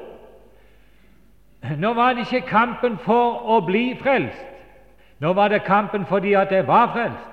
Nå 1.77 1.93
var 1.93 2.13
det 2.13 2.25
ikke 2.25 2.47
kampen 2.47 2.97
for 2.97 3.45
å 3.55 3.59
bli 3.65 3.95
frelst, 4.01 4.45
nå 5.19 5.33
var 5.33 5.47
det 5.49 5.63
kampen 5.63 6.05
fordi 6.05 6.33
at 6.33 6.51
jeg 6.51 6.67
var 6.67 6.91
frelst. 6.93 7.31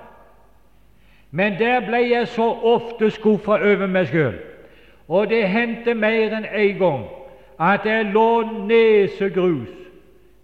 Men 1.31 1.57
der 1.59 1.81
ble 1.81 1.99
jeg 2.09 2.27
så 2.27 2.45
ofte 2.63 3.09
skuffa 3.11 3.57
over 3.57 3.87
meg 3.87 4.07
sjøl, 4.07 4.37
og 5.07 5.29
det 5.29 5.47
hendte 5.49 5.93
mer 5.93 6.37
enn 6.37 6.45
én 6.45 6.69
en 6.69 6.79
gang 6.79 7.05
at 7.59 7.85
jeg 7.85 8.11
lå 8.13 8.43
nesegrus 8.67 9.69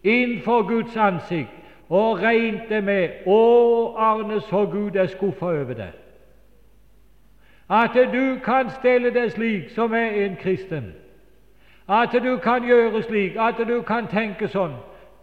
innenfor 0.04 0.68
Guds 0.68 0.98
ansikt 0.98 1.59
og 1.90 2.22
regnte 2.22 2.82
med 2.82 3.26
Å, 3.26 3.40
Arne, 3.98 4.42
så 4.42 4.66
Gud 4.66 4.96
er 4.96 5.08
skuffa 5.10 5.46
over 5.46 5.74
deg. 5.74 5.96
At 7.70 7.98
du 8.14 8.38
kan 8.46 8.70
stelle 8.80 9.10
deg 9.14 9.32
slik 9.32 9.70
som 9.76 9.94
er 9.94 10.26
en 10.26 10.38
kristen. 10.42 10.94
At 11.90 12.14
du 12.14 12.38
kan 12.38 12.66
gjøre 12.66 13.04
slik, 13.04 13.38
at 13.38 13.58
du 13.68 13.82
kan 13.82 14.08
tenke 14.08 14.48
sånn. 14.48 14.78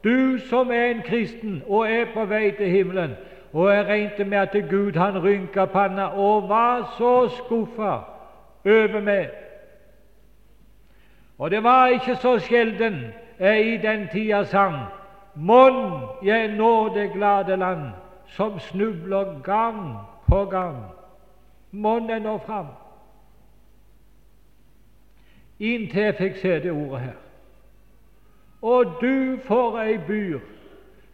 Du 0.04 0.38
som 0.50 0.70
er 0.70 0.90
en 0.90 1.02
kristen 1.06 1.62
og 1.66 1.90
er 1.90 2.10
på 2.14 2.26
vei 2.26 2.50
til 2.58 2.70
himmelen, 2.70 3.16
Og 3.56 3.74
jeg 3.74 3.86
regnet 3.86 4.26
med 4.26 4.38
at 4.38 4.56
Gud 4.70 4.96
han 4.96 5.22
rynka 5.22 5.64
panna 5.64 6.06
og 6.06 6.48
var 6.48 6.94
så 6.98 7.28
skuffa 7.28 8.00
over 8.66 9.00
meg. 9.00 9.30
Og 11.38 11.50
det 11.50 11.62
var 11.62 11.86
ikke 11.86 12.16
så 12.16 12.38
sjelden 12.38 13.04
jeg 13.38 13.66
i 13.66 13.76
den 13.76 14.08
tida 14.12 14.44
sang 14.44 14.76
Mon 15.36 16.00
jeg 16.22 16.48
nå 16.56 16.94
det 16.94 17.12
glade 17.12 17.56
land, 17.56 17.90
som 18.26 18.58
snubler 18.60 19.40
gang 19.42 19.96
på 20.28 20.44
gang. 20.44 20.76
Mon 21.70 22.10
jeg 22.10 22.20
når 22.20 22.38
fram. 22.38 22.66
Inntil 25.58 26.02
jeg 26.02 26.14
fikk 26.14 26.36
se 26.40 26.54
det 26.60 26.72
ordet 26.72 27.00
her. 27.00 27.18
Og 28.62 28.96
du 29.00 29.38
for 29.44 29.78
ei 29.80 29.98
byr 29.98 30.40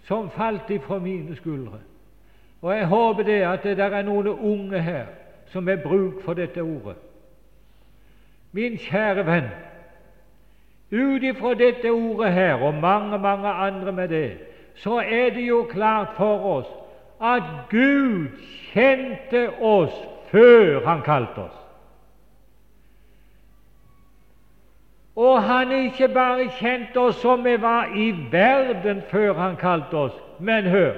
som 0.07 0.31
falt 0.31 0.71
ifra 0.71 0.99
mine 0.99 1.37
skuldre. 1.37 1.79
Og 2.63 2.77
jeg 2.77 2.87
håper 2.87 3.23
det 3.23 3.43
at 3.43 3.63
det 3.63 3.77
der 3.77 3.91
er 3.91 4.03
noen 4.03 4.29
unge 4.29 4.81
her 4.81 5.07
som 5.47 5.67
har 5.67 5.83
bruk 5.83 6.23
for 6.23 6.35
dette 6.35 6.63
ordet. 6.63 6.97
Min 8.53 8.79
kjære 8.79 9.27
venn, 9.27 9.49
ut 10.93 11.23
ifra 11.23 11.55
dette 11.55 11.91
ordet 11.91 12.33
her, 12.33 12.55
og 12.55 12.75
mange, 12.75 13.19
mange 13.19 13.49
andre 13.49 13.93
med 13.93 14.09
det, 14.09 14.39
så 14.75 14.99
er 14.99 15.31
det 15.35 15.49
jo 15.49 15.67
klart 15.71 16.09
for 16.17 16.47
oss 16.57 16.69
at 17.23 17.43
Gud 17.71 18.29
kjente 18.73 19.51
oss 19.61 19.95
før 20.31 20.87
Han 20.87 21.03
kalte 21.03 21.39
oss. 21.39 21.63
Og 25.17 25.43
han 25.43 25.73
ikke 25.73 26.09
bare 26.09 26.49
kjente 26.57 26.97
oss 26.97 27.21
som 27.21 27.45
vi 27.45 27.57
var 27.61 27.93
i 27.97 28.15
verden 28.33 29.03
før 29.11 29.35
han 29.35 29.57
kalte 29.57 29.95
oss, 29.97 30.15
men 30.41 30.65
hør 30.65 30.95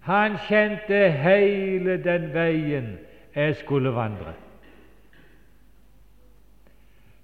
Han 0.00 0.38
kjente 0.48 1.10
hele 1.10 1.96
den 2.04 2.34
veien 2.34 2.98
jeg 3.34 3.56
skulle 3.56 3.92
vandre. 3.94 4.32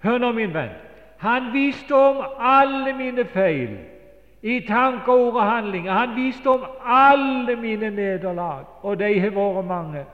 Hør 0.03 0.17
nå, 0.17 0.31
min 0.31 0.53
venn. 0.53 0.75
Han 1.17 1.53
visste 1.53 1.95
om 1.95 2.25
alle 2.39 2.93
mine 2.93 3.25
feil 3.25 3.77
i 4.41 4.59
tanke, 4.67 5.11
ord 5.11 5.33
og 5.33 5.43
handlinger. 5.43 5.91
Han 5.91 6.15
visste 6.15 6.47
om 6.47 6.65
alle 6.85 7.55
mine 7.55 7.89
nederlag, 7.89 8.65
og 8.81 8.99
de 8.99 9.19
har 9.19 9.29
vært 9.29 9.65
mange. 9.65 10.05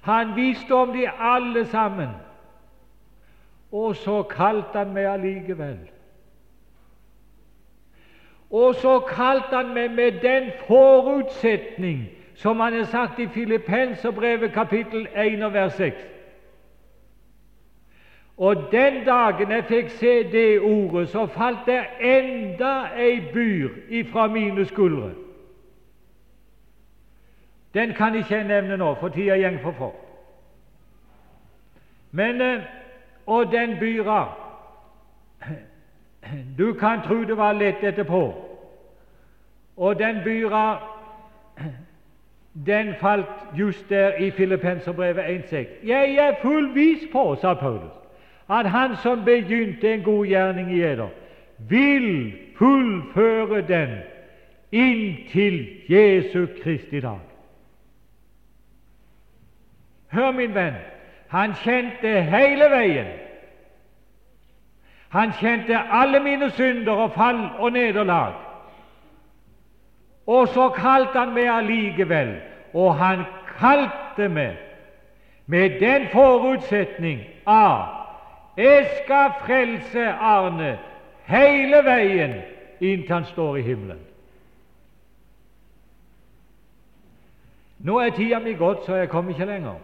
Han 0.00 0.36
visste 0.36 0.74
om 0.74 0.92
de 0.92 1.08
alle 1.20 1.66
sammen. 1.66 2.08
Og 3.72 3.96
så 3.96 4.22
kalte 4.22 4.78
han 4.78 4.92
meg 4.94 5.06
allikevel. 5.06 5.78
Og 8.50 8.74
så 8.74 8.98
kalte 9.00 9.56
han 9.56 9.74
meg 9.74 9.90
med 9.90 10.22
den 10.22 10.50
forutsetning 10.66 12.06
som 12.38 12.60
han 12.60 12.72
har 12.72 12.84
sagt 12.84 13.18
i 13.18 13.26
Filippenserbrevet 13.26 14.52
kapittel 14.52 15.08
1 15.14 15.42
og 15.42 15.52
vers 15.52 15.72
6. 15.72 15.94
Og 18.38 18.56
den 18.72 19.04
dagen 19.06 19.50
jeg 19.50 19.64
fikk 19.64 19.88
se 19.90 20.12
det 20.32 20.60
ordet, 20.60 21.08
så 21.08 21.26
falt 21.26 21.66
det 21.66 21.80
enda 22.00 22.88
ei 22.96 23.20
byr 23.32 23.68
ifra 23.88 24.26
mine 24.26 24.66
skuldre. 24.66 25.10
Den 27.74 27.94
kan 27.94 28.14
ikke 28.14 28.34
jeg 28.34 28.46
nevne 28.46 28.76
nå, 28.76 28.94
for 28.94 29.08
tida 29.08 29.36
går 29.50 29.58
for 29.62 29.72
fort. 29.72 30.04
Men 32.10 32.40
eh, 32.40 32.62
og 33.26 33.52
den 33.52 33.78
byra 33.80 34.34
Du 36.58 36.72
kan 36.72 37.00
tro 37.02 37.24
det 37.24 37.36
var 37.36 37.52
lett 37.52 37.84
etterpå. 37.84 38.34
Og 39.76 39.98
den 39.98 40.16
byra 40.24 40.80
den 42.66 42.94
falt 43.00 43.26
just 43.58 43.88
der 43.88 44.14
i 44.14 44.30
Filippenserbrevet 44.30 45.22
1,6. 45.22 45.86
Jeg 45.86 46.14
er 46.14 46.34
fullvis 46.42 46.98
på, 47.12 47.34
sa 47.34 47.54
Paulus, 47.54 47.92
at 48.50 48.70
han 48.70 48.96
som 48.96 49.24
begynte 49.24 49.94
en 49.94 50.02
god 50.02 50.26
gjerning 50.26 50.72
i 50.72 50.82
eder, 50.82 51.08
vil 51.58 52.32
fullføre 52.58 53.60
den 53.60 53.88
inntil 54.72 55.68
Jesu 55.88 56.46
Kristi 56.62 57.00
dag. 57.00 57.20
Hør, 60.08 60.30
min 60.30 60.54
venn, 60.54 60.74
han 61.28 61.54
kjente 61.54 62.22
hele 62.22 62.70
veien. 62.70 63.06
Han 65.08 65.32
kjente 65.32 65.78
alle 65.92 66.20
mine 66.20 66.50
synder 66.50 66.92
og 66.92 67.12
fall 67.12 67.48
og 67.58 67.72
nederlag. 67.72 68.32
Og 70.26 70.48
så 70.48 70.68
kalte 70.68 71.18
han 71.18 71.32
meg 71.36 71.48
allikevel, 71.48 72.34
og 72.72 72.96
han 72.96 73.24
kalte 73.58 74.28
meg 74.28 74.56
med 75.46 75.80
den 75.80 76.08
forutsetning 76.12 77.22
av 77.46 77.97
jeg 78.58 78.86
skal 79.04 79.30
frelse 79.46 80.04
Arne 80.10 80.78
hele 81.28 81.82
veien 81.84 82.34
inntil 82.80 83.12
han 83.12 83.24
står 83.24 83.56
i 83.56 83.62
himmelen. 83.62 84.00
Nå 87.78 87.98
er 88.02 88.10
tida 88.10 88.40
mi 88.42 88.52
gått, 88.58 88.84
så 88.86 88.96
jeg 88.98 89.08
kommer 89.08 89.30
ikke 89.30 89.46
lenger. 89.46 89.78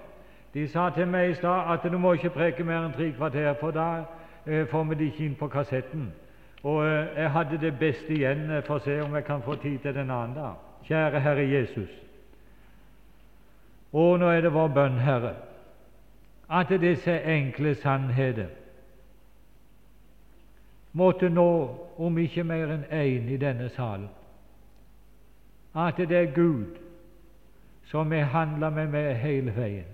De 0.55 0.68
sa 0.68 0.89
til 0.91 1.07
meg 1.07 1.31
i 1.31 1.35
stad 1.35 1.70
at 1.72 1.87
du 1.93 1.99
må 1.99 2.12
ikke 2.12 2.35
preke 2.35 2.64
mer 2.66 2.83
enn 2.83 2.95
tre 2.95 3.12
kvarter, 3.14 3.55
for 3.61 3.70
da 3.70 3.89
eh, 4.47 4.66
får 4.70 4.85
vi 4.91 4.99
det 4.99 5.11
ikke 5.12 5.25
inn 5.25 5.37
på 5.39 5.49
kassetten. 5.49 6.09
Og 6.62 6.83
eh, 6.87 7.14
jeg 7.16 7.31
hadde 7.31 7.61
det 7.61 7.79
beste 7.79 8.14
igjen 8.14 8.51
eh, 8.51 8.64
for 8.66 8.79
å 8.79 8.85
se 8.85 8.99
om 9.03 9.14
jeg 9.14 9.27
kan 9.27 9.43
få 9.43 9.55
tid 9.62 9.79
til 9.83 9.95
den 9.95 10.11
annen 10.11 10.35
dag. 10.35 10.59
Kjære 10.89 11.22
Herre 11.22 11.47
Jesus. 11.51 11.91
Og 13.93 14.18
nå 14.18 14.31
er 14.35 14.43
det 14.43 14.55
vår 14.55 14.75
bønn, 14.75 14.99
Herre, 14.99 15.35
at 16.51 16.75
disse 16.83 17.14
enkle 17.22 17.75
sannheter 17.79 18.64
måtte 20.95 21.28
nå, 21.28 21.51
om 21.99 22.18
ikke 22.18 22.45
mer 22.47 22.70
enn 22.74 22.86
én 22.90 23.28
i 23.30 23.38
denne 23.38 23.68
salen, 23.74 24.09
at 25.74 25.99
det 25.99 26.16
er 26.18 26.34
Gud 26.34 26.78
som 27.90 28.12
har 28.14 28.30
handla 28.30 28.70
med 28.70 28.90
meg 28.95 29.14
hele 29.18 29.55
veien. 29.55 29.90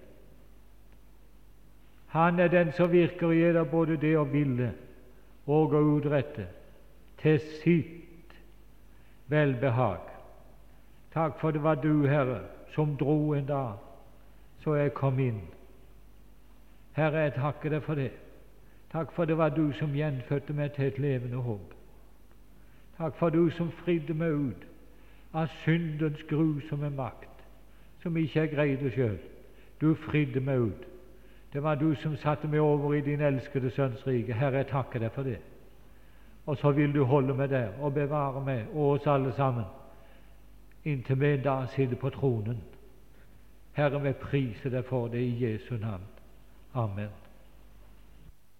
Han 2.12 2.40
er 2.40 2.48
den 2.48 2.72
som 2.76 2.92
virker 2.92 3.32
i 3.32 3.52
deg 3.52 3.68
både 3.70 3.96
det 4.00 4.16
å 4.18 4.24
ville 4.28 4.72
og 5.46 5.74
å 5.74 5.82
utrette 5.96 6.46
til 7.22 7.38
sitt 7.62 8.34
velbehag. 9.30 10.08
Takk 11.14 11.38
for 11.40 11.54
det 11.54 11.62
var 11.62 11.78
du, 11.82 12.06
Herre, 12.06 12.42
som 12.74 12.96
dro 12.98 13.34
en 13.34 13.46
dag 13.46 13.78
så 14.60 14.74
jeg 14.76 14.94
kom 14.94 15.18
inn. 15.18 15.40
Herre, 16.92 17.26
jeg 17.28 17.36
takker 17.38 17.72
deg 17.72 17.84
for 17.86 17.98
det. 17.98 18.10
Takk 18.92 19.12
for 19.12 19.24
det 19.24 19.38
var 19.38 19.48
du 19.48 19.72
som 19.78 19.94
gjenfødte 19.94 20.52
meg 20.52 20.72
til 20.72 20.84
et 20.84 20.98
levende 20.98 21.36
håp. 21.36 21.74
Takk 22.98 23.16
for 23.16 23.30
du 23.30 23.50
som 23.50 23.70
fridde 23.84 24.14
meg 24.14 24.32
ut 24.32 24.66
av 25.34 25.46
syndens 25.64 26.22
grusomme 26.28 26.90
makt, 26.90 27.44
som 28.02 28.16
ikke 28.16 28.40
jeg 28.40 28.50
greide 28.54 28.90
sjøl. 28.90 29.18
Du 29.80 29.94
fridde 29.94 30.40
meg 30.40 30.58
ut 30.58 30.90
det 31.52 31.62
var 31.62 31.74
du 31.74 31.94
som 31.94 32.16
satte 32.16 32.48
meg 32.48 32.60
over 32.60 32.94
i 32.94 33.00
din 33.00 33.20
elskede 33.20 33.70
Sønns 33.70 34.06
rike. 34.06 34.32
Herre, 34.32 34.56
jeg 34.56 34.66
takker 34.66 34.98
deg 34.98 35.12
for 35.12 35.22
det. 35.22 35.38
Og 36.46 36.56
så 36.56 36.70
vil 36.70 36.94
du 36.94 37.04
holde 37.04 37.34
meg 37.34 37.50
der 37.50 37.72
og 37.80 37.94
bevare 37.94 38.44
meg 38.44 38.66
og 38.72 38.90
oss 38.90 39.06
alle 39.06 39.32
sammen 39.32 39.64
inntil 40.84 41.20
vi 41.20 41.34
en 41.34 41.42
dag 41.42 41.68
sitter 41.68 41.96
på 41.96 42.10
tronen. 42.10 42.62
Herre, 43.72 44.02
vi 44.02 44.12
priser 44.12 44.70
deg 44.70 44.84
for 44.84 45.08
det 45.08 45.20
i 45.20 45.44
Jesu 45.44 45.74
navn. 45.76 46.06
Amen. 46.74 47.29